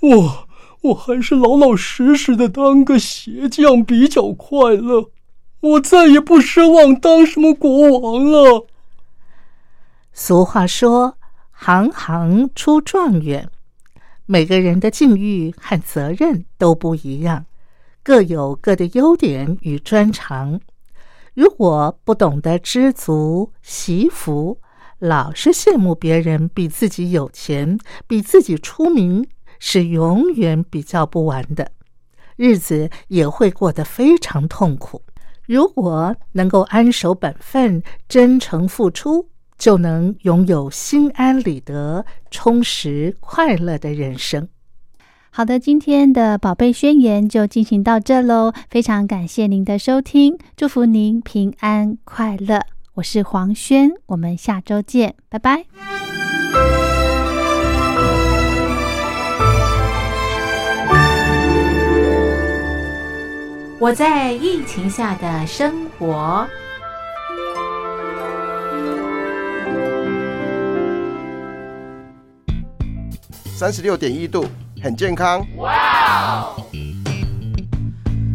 [0.00, 0.48] 我
[0.80, 5.10] 我还是老老实实的当个鞋匠比较快乐。
[5.60, 8.66] 我再也不奢望当什么国王了。
[10.14, 11.18] 俗话说
[11.52, 13.50] ：“行行出状元。”
[14.24, 17.44] 每个人的境遇和责任都不一样，
[18.02, 20.58] 各有各的优点与专长。
[21.34, 24.58] 如果不懂得知足惜福，
[25.02, 27.76] 老是羡慕别人比自己有钱、
[28.06, 29.26] 比自己出名，
[29.58, 31.72] 是永远比较不完的，
[32.36, 35.02] 日子也会过得非常痛苦。
[35.44, 39.26] 如果能够安守本分、真诚付出，
[39.58, 44.48] 就能拥有心安理得、充实快乐的人生。
[45.30, 52.71] 好的，今天的宝贝宣言就进行到这喽，非常感谢您的收听，祝福您平安快乐。
[52.94, 55.64] 我是黄轩，我们下周见，拜拜。
[63.78, 66.46] 我在疫情下的生活。
[73.54, 74.44] 三十六点一度，
[74.82, 75.46] 很健康。
[75.56, 76.54] 哇